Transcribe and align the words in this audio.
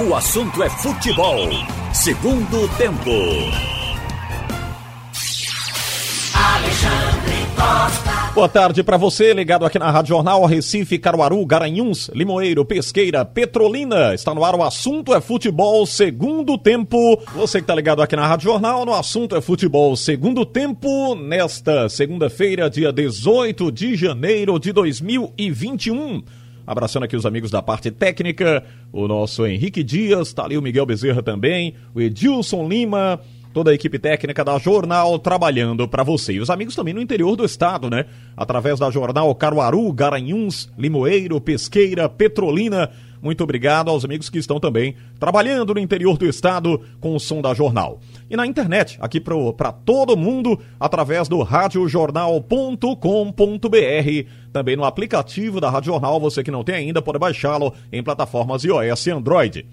O 0.00 0.14
assunto 0.14 0.62
é 0.62 0.70
futebol. 0.70 1.40
Segundo 1.92 2.68
tempo. 2.76 3.10
Alexandre 6.32 7.34
Costa. 7.56 8.32
Boa 8.32 8.48
tarde 8.48 8.84
para 8.84 8.96
você, 8.96 9.34
ligado 9.34 9.66
aqui 9.66 9.76
na 9.76 9.90
Rádio 9.90 10.10
Jornal 10.10 10.44
Recife, 10.44 11.00
Caruaru, 11.00 11.44
Garanhuns, 11.44 12.08
Limoeiro, 12.14 12.64
Pesqueira, 12.64 13.24
Petrolina. 13.24 14.14
Está 14.14 14.32
no 14.32 14.44
ar 14.44 14.54
o 14.54 14.62
assunto 14.62 15.12
é 15.12 15.20
futebol, 15.20 15.84
segundo 15.84 16.56
tempo. 16.56 17.20
Você 17.34 17.58
que 17.58 17.64
está 17.64 17.74
ligado 17.74 18.00
aqui 18.00 18.14
na 18.14 18.24
Rádio 18.24 18.52
Jornal, 18.52 18.86
no 18.86 18.94
assunto 18.94 19.34
é 19.34 19.40
futebol, 19.40 19.96
segundo 19.96 20.46
tempo, 20.46 21.16
nesta 21.16 21.88
segunda-feira, 21.88 22.70
dia 22.70 22.92
18 22.92 23.72
de 23.72 23.96
janeiro 23.96 24.60
de 24.60 24.72
2021. 24.72 26.22
Abraçando 26.68 27.04
aqui 27.04 27.16
os 27.16 27.24
amigos 27.24 27.50
da 27.50 27.62
parte 27.62 27.90
técnica, 27.90 28.62
o 28.92 29.08
nosso 29.08 29.46
Henrique 29.46 29.82
Dias, 29.82 30.34
tá 30.34 30.44
ali 30.44 30.54
o 30.54 30.60
Miguel 30.60 30.84
Bezerra 30.84 31.22
também, 31.22 31.72
o 31.94 32.00
Edilson 32.02 32.68
Lima, 32.68 33.18
toda 33.54 33.70
a 33.70 33.74
equipe 33.74 33.98
técnica 33.98 34.44
da 34.44 34.58
Jornal 34.58 35.18
trabalhando 35.18 35.88
para 35.88 36.02
você. 36.02 36.34
E 36.34 36.40
os 36.40 36.50
amigos 36.50 36.76
também 36.76 36.92
no 36.92 37.00
interior 37.00 37.36
do 37.36 37.44
estado, 37.46 37.88
né? 37.88 38.04
Através 38.36 38.78
da 38.78 38.90
Jornal 38.90 39.34
Caruaru, 39.34 39.90
Garanhuns, 39.94 40.70
Limoeiro, 40.76 41.40
Pesqueira, 41.40 42.06
Petrolina. 42.06 42.90
Muito 43.20 43.42
obrigado 43.42 43.90
aos 43.90 44.04
amigos 44.04 44.30
que 44.30 44.38
estão 44.38 44.60
também 44.60 44.94
trabalhando 45.18 45.74
no 45.74 45.80
interior 45.80 46.16
do 46.16 46.26
estado 46.26 46.80
com 47.00 47.14
o 47.14 47.20
som 47.20 47.40
da 47.40 47.54
Jornal. 47.54 48.00
E 48.30 48.36
na 48.36 48.46
internet, 48.46 48.98
aqui 49.00 49.20
para 49.20 49.72
todo 49.72 50.16
mundo, 50.16 50.58
através 50.78 51.28
do 51.28 51.42
radiojornal.com.br. 51.42 54.28
Também 54.52 54.76
no 54.76 54.84
aplicativo 54.84 55.60
da 55.60 55.70
Rádio 55.70 55.92
Jornal, 55.92 56.20
você 56.20 56.42
que 56.42 56.50
não 56.50 56.64
tem 56.64 56.76
ainda 56.76 57.02
pode 57.02 57.18
baixá-lo 57.18 57.74
em 57.92 58.02
plataformas 58.02 58.64
iOS 58.64 59.06
e 59.06 59.10
Android. 59.10 59.66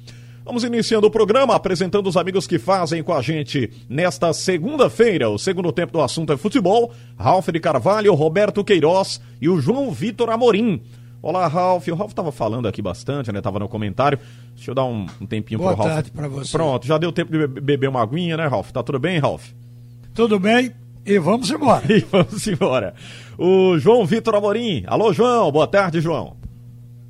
Vamos 0.45 0.63
iniciando 0.63 1.07
o 1.07 1.11
programa 1.11 1.55
apresentando 1.55 2.07
os 2.07 2.15
amigos 2.15 2.45
que 2.45 2.59
fazem 2.59 3.01
com 3.01 3.11
a 3.11 3.19
gente 3.19 3.71
nesta 3.89 4.31
segunda-feira. 4.31 5.27
O 5.27 5.39
segundo 5.39 5.71
tempo 5.71 5.93
do 5.93 6.01
assunto 6.01 6.31
é 6.31 6.37
futebol. 6.37 6.93
Ralf 7.17 7.49
de 7.49 7.59
Carvalho, 7.59 8.13
Roberto 8.13 8.63
Queiroz 8.63 9.19
e 9.41 9.49
o 9.49 9.59
João 9.59 9.91
Vitor 9.91 10.29
Amorim. 10.29 10.83
Olá, 11.21 11.47
Ralf. 11.47 11.87
O 11.87 11.95
Ralf 11.95 12.11
estava 12.11 12.31
falando 12.31 12.67
aqui 12.67 12.81
bastante, 12.81 13.31
né? 13.31 13.41
Tava 13.41 13.59
no 13.59 13.67
comentário. 13.67 14.19
Deixa 14.55 14.71
eu 14.71 14.75
dar 14.75 14.85
um, 14.85 15.05
um 15.19 15.25
tempinho 15.25 15.59
Boa 15.59 15.73
pro 15.73 15.83
Ralf. 15.83 15.93
tarde 15.95 16.11
pra 16.11 16.27
você. 16.27 16.51
Pronto, 16.51 16.85
já 16.85 16.97
deu 16.97 17.11
tempo 17.11 17.31
de 17.31 17.47
be- 17.47 17.61
beber 17.61 17.89
uma 17.89 18.01
aguinha, 18.01 18.37
né, 18.37 18.45
Ralf? 18.47 18.71
Tá 18.71 18.83
tudo 18.83 18.99
bem, 18.99 19.17
Ralf? 19.19 19.49
Tudo 20.13 20.39
bem? 20.39 20.71
E 21.05 21.17
vamos 21.19 21.49
embora. 21.49 21.83
E 21.91 21.99
vamos 21.99 22.47
embora. 22.47 22.93
O 23.37 23.77
João 23.79 24.05
Vitor 24.05 24.35
Amorim. 24.35 24.83
Alô, 24.87 25.11
João. 25.13 25.51
Boa 25.51 25.67
tarde, 25.67 25.99
João. 25.99 26.35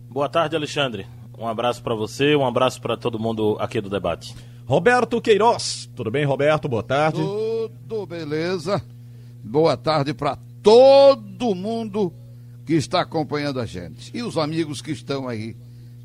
Boa 0.10 0.30
tarde, 0.30 0.56
Alexandre. 0.56 1.06
Um 1.38 1.48
abraço 1.48 1.84
para 1.84 1.94
você, 1.94 2.34
um 2.36 2.46
abraço 2.46 2.80
para 2.82 2.96
todo 2.96 3.20
mundo 3.20 3.58
aqui 3.60 3.82
do 3.82 3.90
debate. 3.90 4.34
Roberto 4.66 5.20
Queiroz. 5.22 5.90
Tudo 5.94 6.10
bem, 6.10 6.24
Roberto? 6.26 6.70
Boa 6.70 6.82
tarde. 6.82 7.20
Tudo 7.20 8.06
beleza? 8.06 8.82
Boa 9.44 9.76
tarde 9.76 10.14
para 10.14 10.38
todo 10.64 11.54
mundo 11.54 12.12
que 12.66 12.74
está 12.74 13.02
acompanhando 13.02 13.60
a 13.60 13.66
gente 13.66 14.12
e 14.14 14.24
os 14.24 14.38
amigos 14.38 14.82
que 14.82 14.92
estão 14.92 15.28
aí 15.28 15.56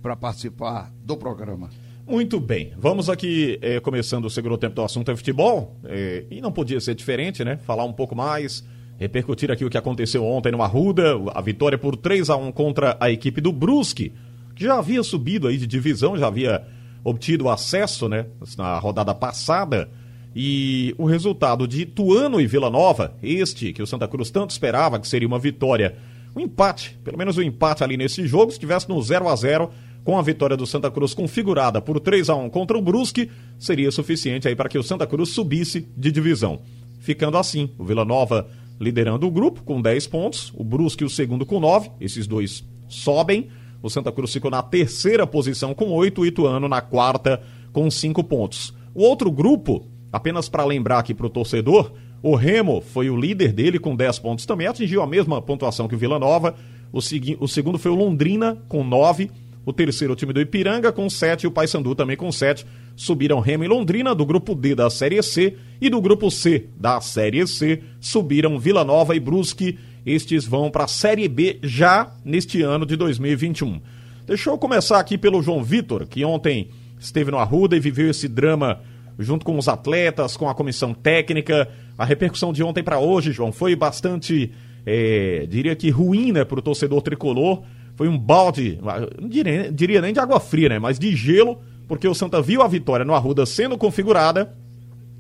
para 0.02 0.14
participar 0.14 0.92
do 1.04 1.16
programa. 1.16 1.70
Muito 2.06 2.40
bem, 2.40 2.72
vamos 2.76 3.08
aqui 3.08 3.58
eh, 3.62 3.78
começando 3.80 4.24
o 4.24 4.30
segundo 4.30 4.58
tempo 4.58 4.74
do 4.74 4.82
assunto 4.82 5.10
é 5.10 5.16
futebol, 5.16 5.76
eh, 5.84 6.24
e 6.30 6.40
não 6.40 6.50
podia 6.50 6.80
ser 6.80 6.94
diferente, 6.94 7.44
né? 7.44 7.56
Falar 7.58 7.84
um 7.84 7.92
pouco 7.92 8.16
mais, 8.16 8.64
repercutir 8.98 9.50
aqui 9.50 9.64
o 9.64 9.70
que 9.70 9.78
aconteceu 9.78 10.24
ontem 10.24 10.50
no 10.50 10.60
Arruda, 10.60 11.14
a 11.32 11.40
vitória 11.40 11.78
por 11.78 11.96
3 11.96 12.28
a 12.28 12.36
1 12.36 12.50
contra 12.50 12.96
a 12.98 13.10
equipe 13.10 13.40
do 13.40 13.52
Brusque, 13.52 14.12
que 14.56 14.64
já 14.64 14.78
havia 14.78 15.02
subido 15.02 15.46
aí 15.46 15.56
de 15.56 15.66
divisão, 15.66 16.18
já 16.18 16.26
havia 16.26 16.66
obtido 17.04 17.48
acesso, 17.48 18.08
né, 18.08 18.26
na 18.58 18.78
rodada 18.78 19.14
passada, 19.14 19.88
e 20.34 20.94
o 20.98 21.06
resultado 21.06 21.66
de 21.66 21.82
Ituano 21.82 22.40
e 22.40 22.46
Vila 22.46 22.70
Nova, 22.70 23.14
este 23.22 23.72
que 23.72 23.82
o 23.82 23.86
Santa 23.86 24.06
Cruz 24.06 24.30
tanto 24.30 24.50
esperava 24.50 24.98
que 24.98 25.08
seria 25.08 25.28
uma 25.28 25.38
vitória, 25.38 25.96
um 26.34 26.40
empate, 26.40 26.98
pelo 27.02 27.18
menos 27.18 27.36
um 27.38 27.42
empate 27.42 27.82
ali 27.82 27.96
nesse 27.96 28.26
jogo, 28.26 28.50
se 28.50 28.56
estivesse 28.56 28.88
no 28.88 29.00
0 29.02 29.28
a 29.28 29.36
0 29.36 29.70
com 30.04 30.18
a 30.18 30.22
vitória 30.22 30.56
do 30.56 30.66
Santa 30.66 30.90
Cruz 30.90 31.12
configurada 31.12 31.80
por 31.80 32.00
3 32.00 32.30
a 32.30 32.34
1 32.34 32.50
contra 32.50 32.76
o 32.76 32.82
Brusque, 32.82 33.30
seria 33.58 33.90
suficiente 33.90 34.48
aí 34.48 34.56
para 34.56 34.68
que 34.68 34.78
o 34.78 34.82
Santa 34.82 35.06
Cruz 35.06 35.30
subisse 35.30 35.86
de 35.96 36.10
divisão. 36.10 36.60
Ficando 37.00 37.36
assim, 37.36 37.70
o 37.78 37.84
Vila 37.84 38.04
Nova 38.04 38.48
liderando 38.80 39.26
o 39.26 39.30
grupo 39.30 39.62
com 39.62 39.80
10 39.80 40.06
pontos, 40.06 40.52
o 40.56 40.64
Brusque 40.64 41.04
o 41.04 41.10
segundo 41.10 41.44
com 41.44 41.60
9, 41.60 41.90
esses 42.00 42.26
dois 42.26 42.64
sobem. 42.88 43.48
O 43.82 43.90
Santa 43.90 44.10
Cruz 44.10 44.32
ficou 44.32 44.50
na 44.50 44.62
terceira 44.62 45.26
posição 45.26 45.74
com 45.74 45.90
8, 45.90 46.20
o 46.20 46.26
Ituano 46.26 46.68
na 46.68 46.80
quarta 46.80 47.42
com 47.72 47.90
5 47.90 48.24
pontos. 48.24 48.74
O 48.94 49.02
outro 49.02 49.30
grupo, 49.30 49.86
apenas 50.12 50.48
para 50.48 50.64
lembrar 50.64 50.98
aqui 50.98 51.14
para 51.14 51.26
o 51.26 51.30
torcedor, 51.30 51.92
o 52.22 52.34
Remo 52.34 52.80
foi 52.80 53.08
o 53.10 53.16
líder 53.16 53.52
dele 53.52 53.78
com 53.78 53.94
10 53.96 54.18
pontos 54.18 54.44
também, 54.46 54.66
atingiu 54.66 55.02
a 55.02 55.06
mesma 55.06 55.40
pontuação 55.40 55.88
que 55.88 55.94
o 55.94 55.98
Vila 55.98 56.18
Nova. 56.18 56.54
O, 56.92 57.00
segui- 57.00 57.36
o 57.40 57.46
segundo 57.48 57.78
foi 57.78 57.90
o 57.90 57.94
Londrina 57.94 58.58
com 58.68 58.82
9. 58.84 59.30
O 59.64 59.72
terceiro, 59.72 60.14
o 60.14 60.16
time 60.16 60.32
do 60.32 60.40
Ipiranga, 60.40 60.90
com 60.90 61.08
7. 61.08 61.44
E 61.44 61.46
o 61.46 61.50
Paysandu 61.50 61.94
também 61.94 62.16
com 62.16 62.32
7. 62.32 62.66
Subiram 62.96 63.40
Remo 63.40 63.62
e 63.64 63.68
Londrina, 63.68 64.14
do 64.14 64.24
grupo 64.26 64.54
D 64.54 64.74
da 64.74 64.90
Série 64.90 65.22
C. 65.22 65.56
E 65.80 65.88
do 65.88 66.00
grupo 66.00 66.30
C 66.30 66.66
da 66.76 67.00
Série 67.00 67.46
C, 67.46 67.80
subiram 68.00 68.58
Vila 68.58 68.84
Nova 68.84 69.14
e 69.14 69.20
Brusque. 69.20 69.78
Estes 70.04 70.44
vão 70.46 70.70
para 70.70 70.84
a 70.84 70.88
Série 70.88 71.28
B 71.28 71.58
já 71.62 72.10
neste 72.24 72.62
ano 72.62 72.84
de 72.86 72.96
2021. 72.96 73.80
Deixa 74.26 74.50
eu 74.50 74.58
começar 74.58 74.98
aqui 74.98 75.16
pelo 75.18 75.42
João 75.42 75.62
Vitor, 75.62 76.06
que 76.06 76.24
ontem 76.24 76.68
esteve 76.98 77.30
no 77.30 77.38
Arruda 77.38 77.76
e 77.76 77.80
viveu 77.80 78.10
esse 78.10 78.26
drama 78.28 78.80
junto 79.18 79.44
com 79.44 79.56
os 79.58 79.68
atletas, 79.68 80.36
com 80.36 80.48
a 80.48 80.54
comissão 80.54 80.94
técnica. 80.94 81.68
A 82.00 82.04
repercussão 82.06 82.50
de 82.50 82.62
ontem 82.62 82.82
para 82.82 82.98
hoje, 82.98 83.30
João, 83.30 83.52
foi 83.52 83.76
bastante, 83.76 84.50
é, 84.86 85.44
diria 85.50 85.76
que 85.76 85.90
ruim, 85.90 86.32
né, 86.32 86.46
para 86.46 86.58
o 86.58 86.62
torcedor 86.62 87.02
tricolor. 87.02 87.62
Foi 87.94 88.08
um 88.08 88.16
balde, 88.16 88.78
não 89.20 89.28
diria, 89.28 89.70
diria 89.70 90.00
nem 90.00 90.10
de 90.10 90.18
água 90.18 90.40
fria, 90.40 90.70
né, 90.70 90.78
mas 90.78 90.98
de 90.98 91.14
gelo, 91.14 91.58
porque 91.86 92.08
o 92.08 92.14
Santa 92.14 92.40
viu 92.40 92.62
a 92.62 92.68
vitória 92.68 93.04
no 93.04 93.14
Arruda 93.14 93.44
sendo 93.44 93.76
configurada 93.76 94.56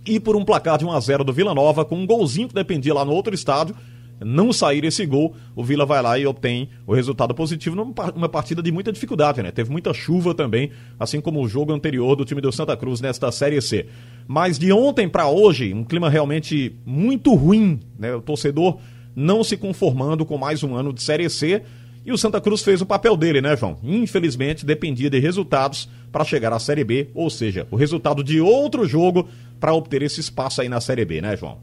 e 0.06 0.18
por 0.18 0.34
um 0.34 0.42
placar 0.42 0.78
de 0.78 0.86
1 0.86 0.92
a 0.92 1.00
0 1.00 1.22
do 1.22 1.34
Vila 1.34 1.52
Nova, 1.52 1.84
com 1.84 1.96
um 1.96 2.06
golzinho 2.06 2.48
que 2.48 2.54
dependia 2.54 2.94
lá 2.94 3.04
no 3.04 3.12
outro 3.12 3.34
estádio, 3.34 3.76
não 4.20 4.52
sair 4.52 4.84
esse 4.84 5.04
gol, 5.06 5.34
o 5.56 5.64
Vila 5.64 5.86
vai 5.86 6.02
lá 6.02 6.18
e 6.18 6.26
obtém 6.26 6.68
o 6.86 6.94
resultado 6.94 7.34
positivo 7.34 7.74
numa 7.74 7.92
par- 7.92 8.12
uma 8.14 8.28
partida 8.28 8.62
de 8.62 8.70
muita 8.70 8.92
dificuldade, 8.92 9.42
né? 9.42 9.50
Teve 9.50 9.70
muita 9.70 9.94
chuva 9.94 10.34
também, 10.34 10.70
assim 10.98 11.20
como 11.20 11.42
o 11.42 11.48
jogo 11.48 11.72
anterior 11.72 12.14
do 12.14 12.24
time 12.24 12.40
do 12.40 12.52
Santa 12.52 12.76
Cruz 12.76 13.00
nesta 13.00 13.32
Série 13.32 13.60
C. 13.60 13.86
Mas 14.28 14.58
de 14.58 14.72
ontem 14.72 15.08
para 15.08 15.28
hoje, 15.28 15.72
um 15.72 15.84
clima 15.84 16.08
realmente 16.08 16.76
muito 16.84 17.34
ruim, 17.34 17.80
né? 17.98 18.14
O 18.14 18.20
torcedor 18.20 18.78
não 19.16 19.42
se 19.42 19.56
conformando 19.56 20.24
com 20.24 20.38
mais 20.38 20.62
um 20.62 20.74
ano 20.74 20.92
de 20.92 21.02
Série 21.02 21.28
C. 21.28 21.62
E 22.04 22.12
o 22.12 22.16
Santa 22.16 22.40
Cruz 22.40 22.62
fez 22.62 22.80
o 22.80 22.86
papel 22.86 23.14
dele, 23.14 23.42
né, 23.42 23.54
João? 23.54 23.76
Infelizmente, 23.82 24.64
dependia 24.64 25.10
de 25.10 25.18
resultados 25.18 25.86
para 26.10 26.24
chegar 26.24 26.50
à 26.50 26.58
Série 26.58 26.82
B, 26.82 27.08
ou 27.14 27.28
seja, 27.28 27.66
o 27.70 27.76
resultado 27.76 28.24
de 28.24 28.40
outro 28.40 28.86
jogo 28.86 29.28
para 29.60 29.74
obter 29.74 30.02
esse 30.02 30.18
espaço 30.18 30.62
aí 30.62 30.68
na 30.68 30.80
Série 30.80 31.04
B, 31.04 31.20
né, 31.20 31.36
João? 31.36 31.58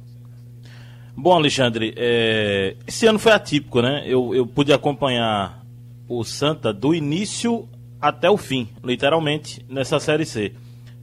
Bom, 1.19 1.33
Alexandre, 1.33 1.95
é, 1.97 2.75
esse 2.85 3.07
ano 3.07 3.17
foi 3.17 3.31
atípico, 3.31 3.81
né? 3.81 4.03
Eu, 4.05 4.35
eu 4.35 4.45
pude 4.45 4.72
acompanhar 4.72 5.66
o 6.07 6.23
Santa 6.23 6.72
do 6.72 6.94
início 6.94 7.67
até 8.00 8.29
o 8.29 8.38
fim, 8.38 8.69
literalmente, 8.83 9.66
nessa 9.67 10.00
Série 10.00 10.28
C. 10.28 10.53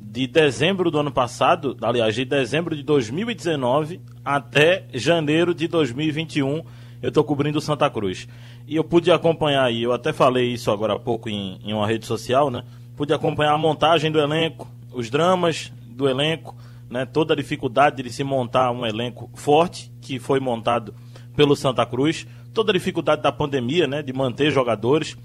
De 0.00 0.28
dezembro 0.28 0.88
do 0.88 1.00
ano 1.00 1.10
passado, 1.10 1.76
aliás, 1.82 2.14
de 2.14 2.24
dezembro 2.24 2.76
de 2.76 2.84
2019 2.84 4.00
até 4.24 4.84
janeiro 4.94 5.52
de 5.52 5.66
2021, 5.66 6.62
eu 7.02 7.08
estou 7.08 7.24
cobrindo 7.24 7.58
o 7.58 7.60
Santa 7.60 7.90
Cruz. 7.90 8.28
E 8.68 8.76
eu 8.76 8.84
pude 8.84 9.10
acompanhar, 9.10 9.72
e 9.72 9.82
eu 9.82 9.92
até 9.92 10.12
falei 10.12 10.52
isso 10.52 10.70
agora 10.70 10.94
há 10.94 10.98
pouco 10.98 11.28
em, 11.28 11.58
em 11.64 11.72
uma 11.72 11.88
rede 11.88 12.06
social, 12.06 12.52
né? 12.52 12.62
Pude 12.96 13.12
acompanhar 13.12 13.52
a 13.52 13.58
montagem 13.58 14.12
do 14.12 14.20
elenco, 14.20 14.70
os 14.92 15.10
dramas 15.10 15.72
do 15.88 16.08
elenco, 16.08 16.54
né, 16.88 17.04
toda 17.06 17.34
a 17.34 17.36
dificuldade 17.36 18.02
de 18.02 18.10
se 18.10 18.22
montar 18.22 18.70
um 18.70 18.84
elenco 18.84 19.30
forte, 19.34 19.92
que 20.00 20.18
foi 20.18 20.40
montado 20.40 20.94
pelo 21.36 21.56
Santa 21.56 21.84
Cruz, 21.84 22.26
toda 22.52 22.70
a 22.70 22.74
dificuldade 22.74 23.22
da 23.22 23.32
pandemia, 23.32 23.86
né, 23.86 24.02
de 24.02 24.12
manter 24.12 24.50
jogadores. 24.50 25.16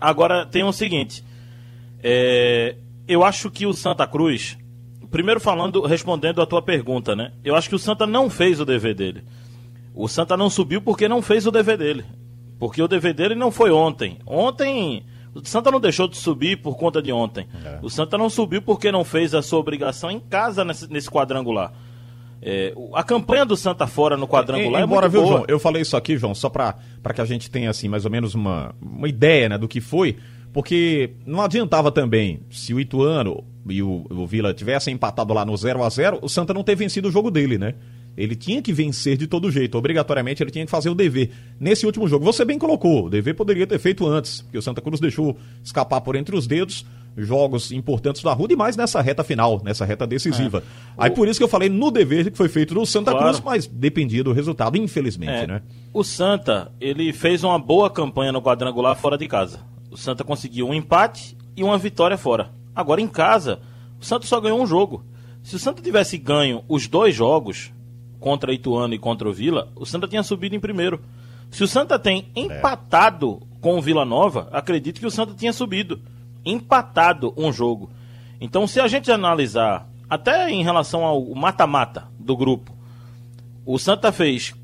Agora 0.00 0.46
tem 0.46 0.62
o 0.64 0.72
seguinte, 0.72 1.24
é, 2.02 2.76
eu 3.06 3.24
acho 3.24 3.50
que 3.50 3.66
o 3.66 3.72
Santa 3.72 4.06
Cruz, 4.06 4.56
primeiro 5.10 5.40
falando, 5.40 5.80
respondendo 5.82 6.40
a 6.40 6.46
tua 6.46 6.62
pergunta, 6.62 7.16
né, 7.16 7.32
eu 7.44 7.54
acho 7.56 7.68
que 7.68 7.74
o 7.74 7.78
Santa 7.78 8.06
não 8.06 8.30
fez 8.30 8.60
o 8.60 8.64
dever 8.64 8.94
dele. 8.94 9.24
O 9.94 10.06
Santa 10.06 10.36
não 10.36 10.48
subiu 10.48 10.80
porque 10.80 11.08
não 11.08 11.20
fez 11.20 11.46
o 11.46 11.50
dever 11.50 11.76
dele. 11.76 12.04
Porque 12.58 12.80
o 12.80 12.88
dever 12.88 13.14
dele 13.14 13.34
não 13.34 13.50
foi 13.50 13.70
ontem. 13.70 14.18
Ontem 14.24 15.04
o 15.42 15.46
Santa 15.46 15.70
não 15.70 15.80
deixou 15.80 16.08
de 16.08 16.16
subir 16.16 16.60
por 16.60 16.76
conta 16.76 17.00
de 17.00 17.12
ontem. 17.12 17.46
É. 17.64 17.78
O 17.82 17.88
Santa 17.88 18.18
não 18.18 18.28
subiu 18.28 18.60
porque 18.62 18.90
não 18.90 19.04
fez 19.04 19.34
a 19.34 19.42
sua 19.42 19.58
obrigação 19.58 20.10
em 20.10 20.20
casa 20.20 20.64
nesse, 20.64 20.90
nesse 20.90 21.10
quadrangular. 21.10 21.72
É, 22.40 22.72
a 22.94 23.02
campanha 23.02 23.44
do 23.44 23.56
Santa 23.56 23.86
fora 23.86 24.16
no 24.16 24.28
quadrangular 24.28 24.80
é 24.80 24.84
Embora, 24.84 25.08
muito 25.08 25.12
viu, 25.12 25.22
boa. 25.22 25.36
João, 25.38 25.44
eu 25.48 25.58
falei 25.58 25.82
isso 25.82 25.96
aqui, 25.96 26.16
João, 26.16 26.34
só 26.34 26.48
para 26.48 26.74
que 27.14 27.20
a 27.20 27.24
gente 27.24 27.50
tenha, 27.50 27.70
assim, 27.70 27.88
mais 27.88 28.04
ou 28.04 28.10
menos 28.10 28.34
uma, 28.34 28.74
uma 28.80 29.08
ideia, 29.08 29.48
né, 29.48 29.58
do 29.58 29.66
que 29.66 29.80
foi. 29.80 30.16
Porque 30.52 31.10
não 31.26 31.42
adiantava 31.42 31.92
também, 31.92 32.40
se 32.50 32.72
o 32.72 32.80
Ituano 32.80 33.44
e 33.68 33.82
o, 33.82 34.06
o 34.08 34.26
Vila 34.26 34.54
tivessem 34.54 34.94
empatado 34.94 35.34
lá 35.34 35.44
no 35.44 35.56
0 35.56 35.82
a 35.82 35.88
0 35.88 36.20
o 36.22 36.28
Santa 36.28 36.54
não 36.54 36.64
ter 36.64 36.74
vencido 36.74 37.08
o 37.08 37.12
jogo 37.12 37.30
dele, 37.30 37.58
né? 37.58 37.74
Ele 38.18 38.34
tinha 38.34 38.60
que 38.60 38.72
vencer 38.72 39.16
de 39.16 39.28
todo 39.28 39.48
jeito. 39.48 39.78
Obrigatoriamente 39.78 40.42
ele 40.42 40.50
tinha 40.50 40.64
que 40.64 40.70
fazer 40.70 40.90
o 40.90 40.94
dever. 40.94 41.30
Nesse 41.60 41.86
último 41.86 42.08
jogo, 42.08 42.24
você 42.24 42.44
bem 42.44 42.58
colocou, 42.58 43.06
o 43.06 43.10
dever 43.10 43.34
poderia 43.34 43.64
ter 43.64 43.78
feito 43.78 44.04
antes, 44.08 44.40
porque 44.42 44.58
o 44.58 44.62
Santa 44.62 44.80
Cruz 44.80 44.98
deixou 44.98 45.36
escapar 45.62 46.00
por 46.00 46.16
entre 46.16 46.36
os 46.36 46.44
dedos 46.44 46.84
jogos 47.16 47.72
importantes 47.72 48.22
da 48.22 48.32
Ruda 48.32 48.52
e 48.52 48.56
mais 48.56 48.76
nessa 48.76 49.00
reta 49.00 49.22
final, 49.22 49.60
nessa 49.64 49.84
reta 49.84 50.06
decisiva. 50.06 50.58
É. 50.58 50.62
Aí 50.98 51.10
por 51.10 51.28
isso 51.28 51.38
que 51.38 51.44
eu 51.44 51.48
falei 51.48 51.68
no 51.68 51.90
dever 51.90 52.30
que 52.30 52.36
foi 52.36 52.48
feito 52.48 52.74
no 52.74 52.84
Santa 52.84 53.12
claro. 53.12 53.26
Cruz, 53.26 53.40
mas 53.40 53.66
dependia 53.66 54.24
do 54.24 54.32
resultado, 54.32 54.76
infelizmente, 54.76 55.44
é. 55.44 55.46
né? 55.46 55.62
O 55.92 56.02
Santa, 56.02 56.72
ele 56.80 57.12
fez 57.12 57.44
uma 57.44 57.58
boa 57.58 57.88
campanha 57.88 58.32
no 58.32 58.42
quadrangular 58.42 58.96
fora 58.96 59.16
de 59.16 59.28
casa. 59.28 59.60
O 59.90 59.96
Santa 59.96 60.24
conseguiu 60.24 60.68
um 60.68 60.74
empate 60.74 61.36
e 61.56 61.62
uma 61.62 61.78
vitória 61.78 62.18
fora. 62.18 62.50
Agora 62.74 63.00
em 63.00 63.08
casa, 63.08 63.60
o 64.00 64.04
Santa 64.04 64.26
só 64.26 64.40
ganhou 64.40 64.60
um 64.60 64.66
jogo. 64.66 65.04
Se 65.42 65.54
o 65.56 65.58
Santa 65.58 65.80
tivesse 65.80 66.18
ganho 66.18 66.62
os 66.68 66.86
dois 66.86 67.14
jogos, 67.14 67.72
contra 68.20 68.52
Ituano 68.52 68.94
e 68.94 68.98
contra 68.98 69.28
o 69.28 69.32
Vila, 69.32 69.68
o 69.76 69.86
Santa 69.86 70.08
tinha 70.08 70.22
subido 70.22 70.54
em 70.54 70.60
primeiro. 70.60 71.00
Se 71.50 71.64
o 71.64 71.68
Santa 71.68 71.98
tem 71.98 72.28
empatado 72.34 73.40
é. 73.40 73.60
com 73.60 73.78
o 73.78 73.82
Vila 73.82 74.04
Nova, 74.04 74.48
acredito 74.52 75.00
que 75.00 75.06
o 75.06 75.10
Santa 75.10 75.34
tinha 75.34 75.52
subido. 75.52 76.00
Empatado 76.44 77.32
um 77.36 77.52
jogo. 77.52 77.90
Então, 78.40 78.66
se 78.66 78.80
a 78.80 78.86
gente 78.86 79.10
analisar, 79.10 79.88
até 80.08 80.50
em 80.50 80.62
relação 80.62 81.04
ao 81.04 81.34
mata-mata 81.34 82.08
do 82.18 82.36
grupo, 82.36 82.72
o 83.64 83.78
Santa 83.78 84.12
fez 84.12 84.54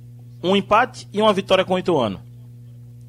um 0.42 0.54
empate 0.54 1.08
e 1.12 1.20
uma 1.20 1.32
vitória 1.32 1.64
com 1.64 1.74
o 1.74 1.78
Ituano. 1.78 2.20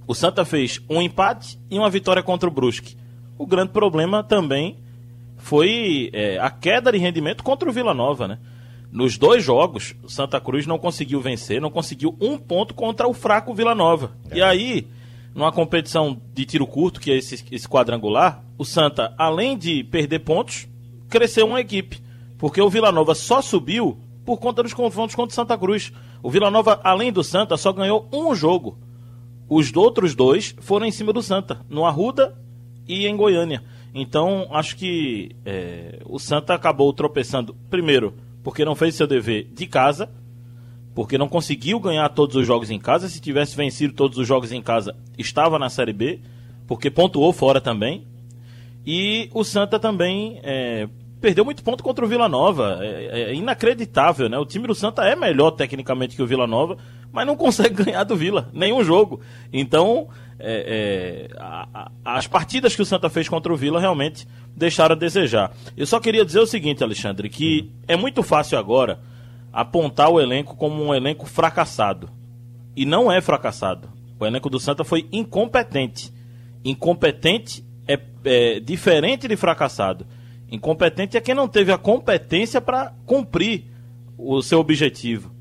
O 0.07 0.13
Santa 0.13 0.45
fez 0.45 0.81
um 0.89 1.01
empate 1.01 1.59
e 1.69 1.77
uma 1.77 1.89
vitória 1.89 2.21
contra 2.21 2.47
o 2.47 2.51
Brusque. 2.51 2.97
O 3.37 3.45
grande 3.45 3.71
problema 3.71 4.23
também 4.23 4.77
foi 5.37 6.09
é, 6.13 6.37
a 6.39 6.49
queda 6.49 6.91
de 6.91 6.97
rendimento 6.97 7.43
contra 7.43 7.69
o 7.69 7.73
Vila 7.73 7.93
Nova, 7.93 8.27
né? 8.27 8.39
Nos 8.91 9.17
dois 9.17 9.43
jogos, 9.43 9.95
o 10.03 10.09
Santa 10.09 10.39
Cruz 10.39 10.65
não 10.65 10.79
conseguiu 10.79 11.19
vencer, 11.21 11.59
não 11.59 11.69
conseguiu 11.69 12.15
um 12.21 12.37
ponto 12.37 12.73
contra 12.73 13.07
o 13.07 13.13
fraco 13.13 13.53
Vila 13.53 13.75
Nova. 13.75 14.11
É. 14.29 14.37
E 14.37 14.41
aí, 14.41 14.87
numa 15.33 15.51
competição 15.51 16.19
de 16.33 16.45
tiro 16.45 16.65
curto, 16.65 16.99
que 16.99 17.11
é 17.11 17.17
esse, 17.17 17.43
esse 17.51 17.67
quadrangular, 17.67 18.43
o 18.57 18.63
Santa, 18.63 19.13
além 19.17 19.57
de 19.57 19.83
perder 19.83 20.19
pontos, 20.19 20.67
cresceu 21.09 21.45
uma 21.45 21.59
equipe. 21.59 21.99
Porque 22.37 22.61
o 22.61 22.69
Vila 22.69 22.91
Nova 22.91 23.13
só 23.13 23.41
subiu 23.41 23.99
por 24.25 24.37
conta 24.37 24.63
dos 24.63 24.73
confrontos 24.73 25.15
contra 25.15 25.31
o 25.31 25.35
Santa 25.35 25.57
Cruz. 25.57 25.91
O 26.23 26.29
Vila 26.29 26.49
Nova, 26.49 26.79
além 26.83 27.11
do 27.11 27.23
Santa, 27.23 27.57
só 27.57 27.71
ganhou 27.71 28.07
um 28.11 28.33
jogo. 28.33 28.77
Os 29.47 29.73
outros 29.75 30.15
dois 30.15 30.55
foram 30.59 30.85
em 30.85 30.91
cima 30.91 31.13
do 31.13 31.21
Santa, 31.21 31.65
no 31.69 31.85
Arruda 31.85 32.35
e 32.87 33.05
em 33.05 33.15
Goiânia. 33.15 33.63
Então, 33.93 34.47
acho 34.51 34.75
que 34.75 35.35
é, 35.45 36.01
o 36.05 36.19
Santa 36.19 36.53
acabou 36.53 36.91
tropeçando, 36.91 37.55
primeiro, 37.69 38.13
porque 38.45 38.63
não 38.63 38.75
fez 38.75 38.93
seu 38.93 39.07
dever 39.07 39.47
de 39.51 39.65
casa, 39.65 40.07
porque 40.93 41.17
não 41.17 41.27
conseguiu 41.27 41.79
ganhar 41.79 42.07
todos 42.09 42.35
os 42.35 42.45
jogos 42.45 42.69
em 42.69 42.77
casa. 42.77 43.09
Se 43.09 43.19
tivesse 43.19 43.57
vencido 43.57 43.95
todos 43.95 44.19
os 44.19 44.27
jogos 44.27 44.51
em 44.51 44.61
casa, 44.61 44.95
estava 45.17 45.57
na 45.57 45.67
Série 45.67 45.91
B, 45.91 46.19
porque 46.67 46.91
pontuou 46.91 47.33
fora 47.33 47.59
também. 47.59 48.05
E 48.85 49.31
o 49.33 49.43
Santa 49.43 49.79
também 49.79 50.39
é, 50.43 50.87
perdeu 51.19 51.43
muito 51.43 51.63
ponto 51.63 51.83
contra 51.83 52.05
o 52.05 52.07
Vila 52.07 52.29
Nova. 52.29 52.77
É, 52.81 53.31
é, 53.31 53.33
inacreditável, 53.33 54.29
né? 54.29 54.37
O 54.37 54.45
time 54.45 54.67
do 54.67 54.75
Santa 54.75 55.03
é 55.05 55.15
melhor 55.15 55.49
tecnicamente 55.49 56.15
que 56.15 56.21
o 56.21 56.27
Vila 56.27 56.45
Nova, 56.45 56.77
mas 57.15 57.25
não 57.25 57.37
consegue 57.37 57.81
ganhar 57.85 58.03
do 58.03 58.15
Vila, 58.15 58.49
nenhum 58.53 58.83
jogo. 58.83 59.21
Então, 59.51 60.09
é, 60.37 61.29
é, 61.31 61.39
a, 61.39 61.89
a, 62.03 62.17
as 62.17 62.27
partidas 62.27 62.75
que 62.75 62.81
o 62.81 62.85
Santa 62.85 63.09
fez 63.09 63.29
contra 63.29 63.53
o 63.53 63.55
Vila 63.55 63.79
realmente 63.79 64.27
deixaram 64.53 64.93
a 64.93 64.99
desejar. 64.99 65.53
Eu 65.77 65.85
só 65.85 65.97
queria 65.97 66.25
dizer 66.25 66.41
o 66.41 66.45
seguinte, 66.45 66.83
Alexandre, 66.83 67.29
que 67.29 67.71
é 67.87 67.95
muito 67.95 68.21
fácil 68.21 68.57
agora 68.59 68.99
apontar 69.51 70.09
o 70.09 70.19
elenco 70.19 70.57
como 70.57 70.83
um 70.83 70.93
elenco 70.93 71.25
fracassado. 71.25 72.09
E 72.75 72.85
não 72.85 73.09
é 73.09 73.21
fracassado. 73.21 73.89
O 74.19 74.25
elenco 74.25 74.49
do 74.49 74.59
Santa 74.59 74.83
foi 74.83 75.07
incompetente. 75.09 76.13
Incompetente 76.65 77.63
é, 77.87 77.97
é 78.25 78.59
diferente 78.59 79.25
de 79.25 79.37
fracassado. 79.37 80.05
Incompetente 80.51 81.15
é 81.15 81.21
quem 81.21 81.33
não 81.33 81.47
teve 81.47 81.71
a 81.71 81.77
competência 81.77 82.59
para 82.59 82.93
cumprir 83.05 83.63
o 84.17 84.41
seu 84.41 84.59
objetivo. 84.59 85.31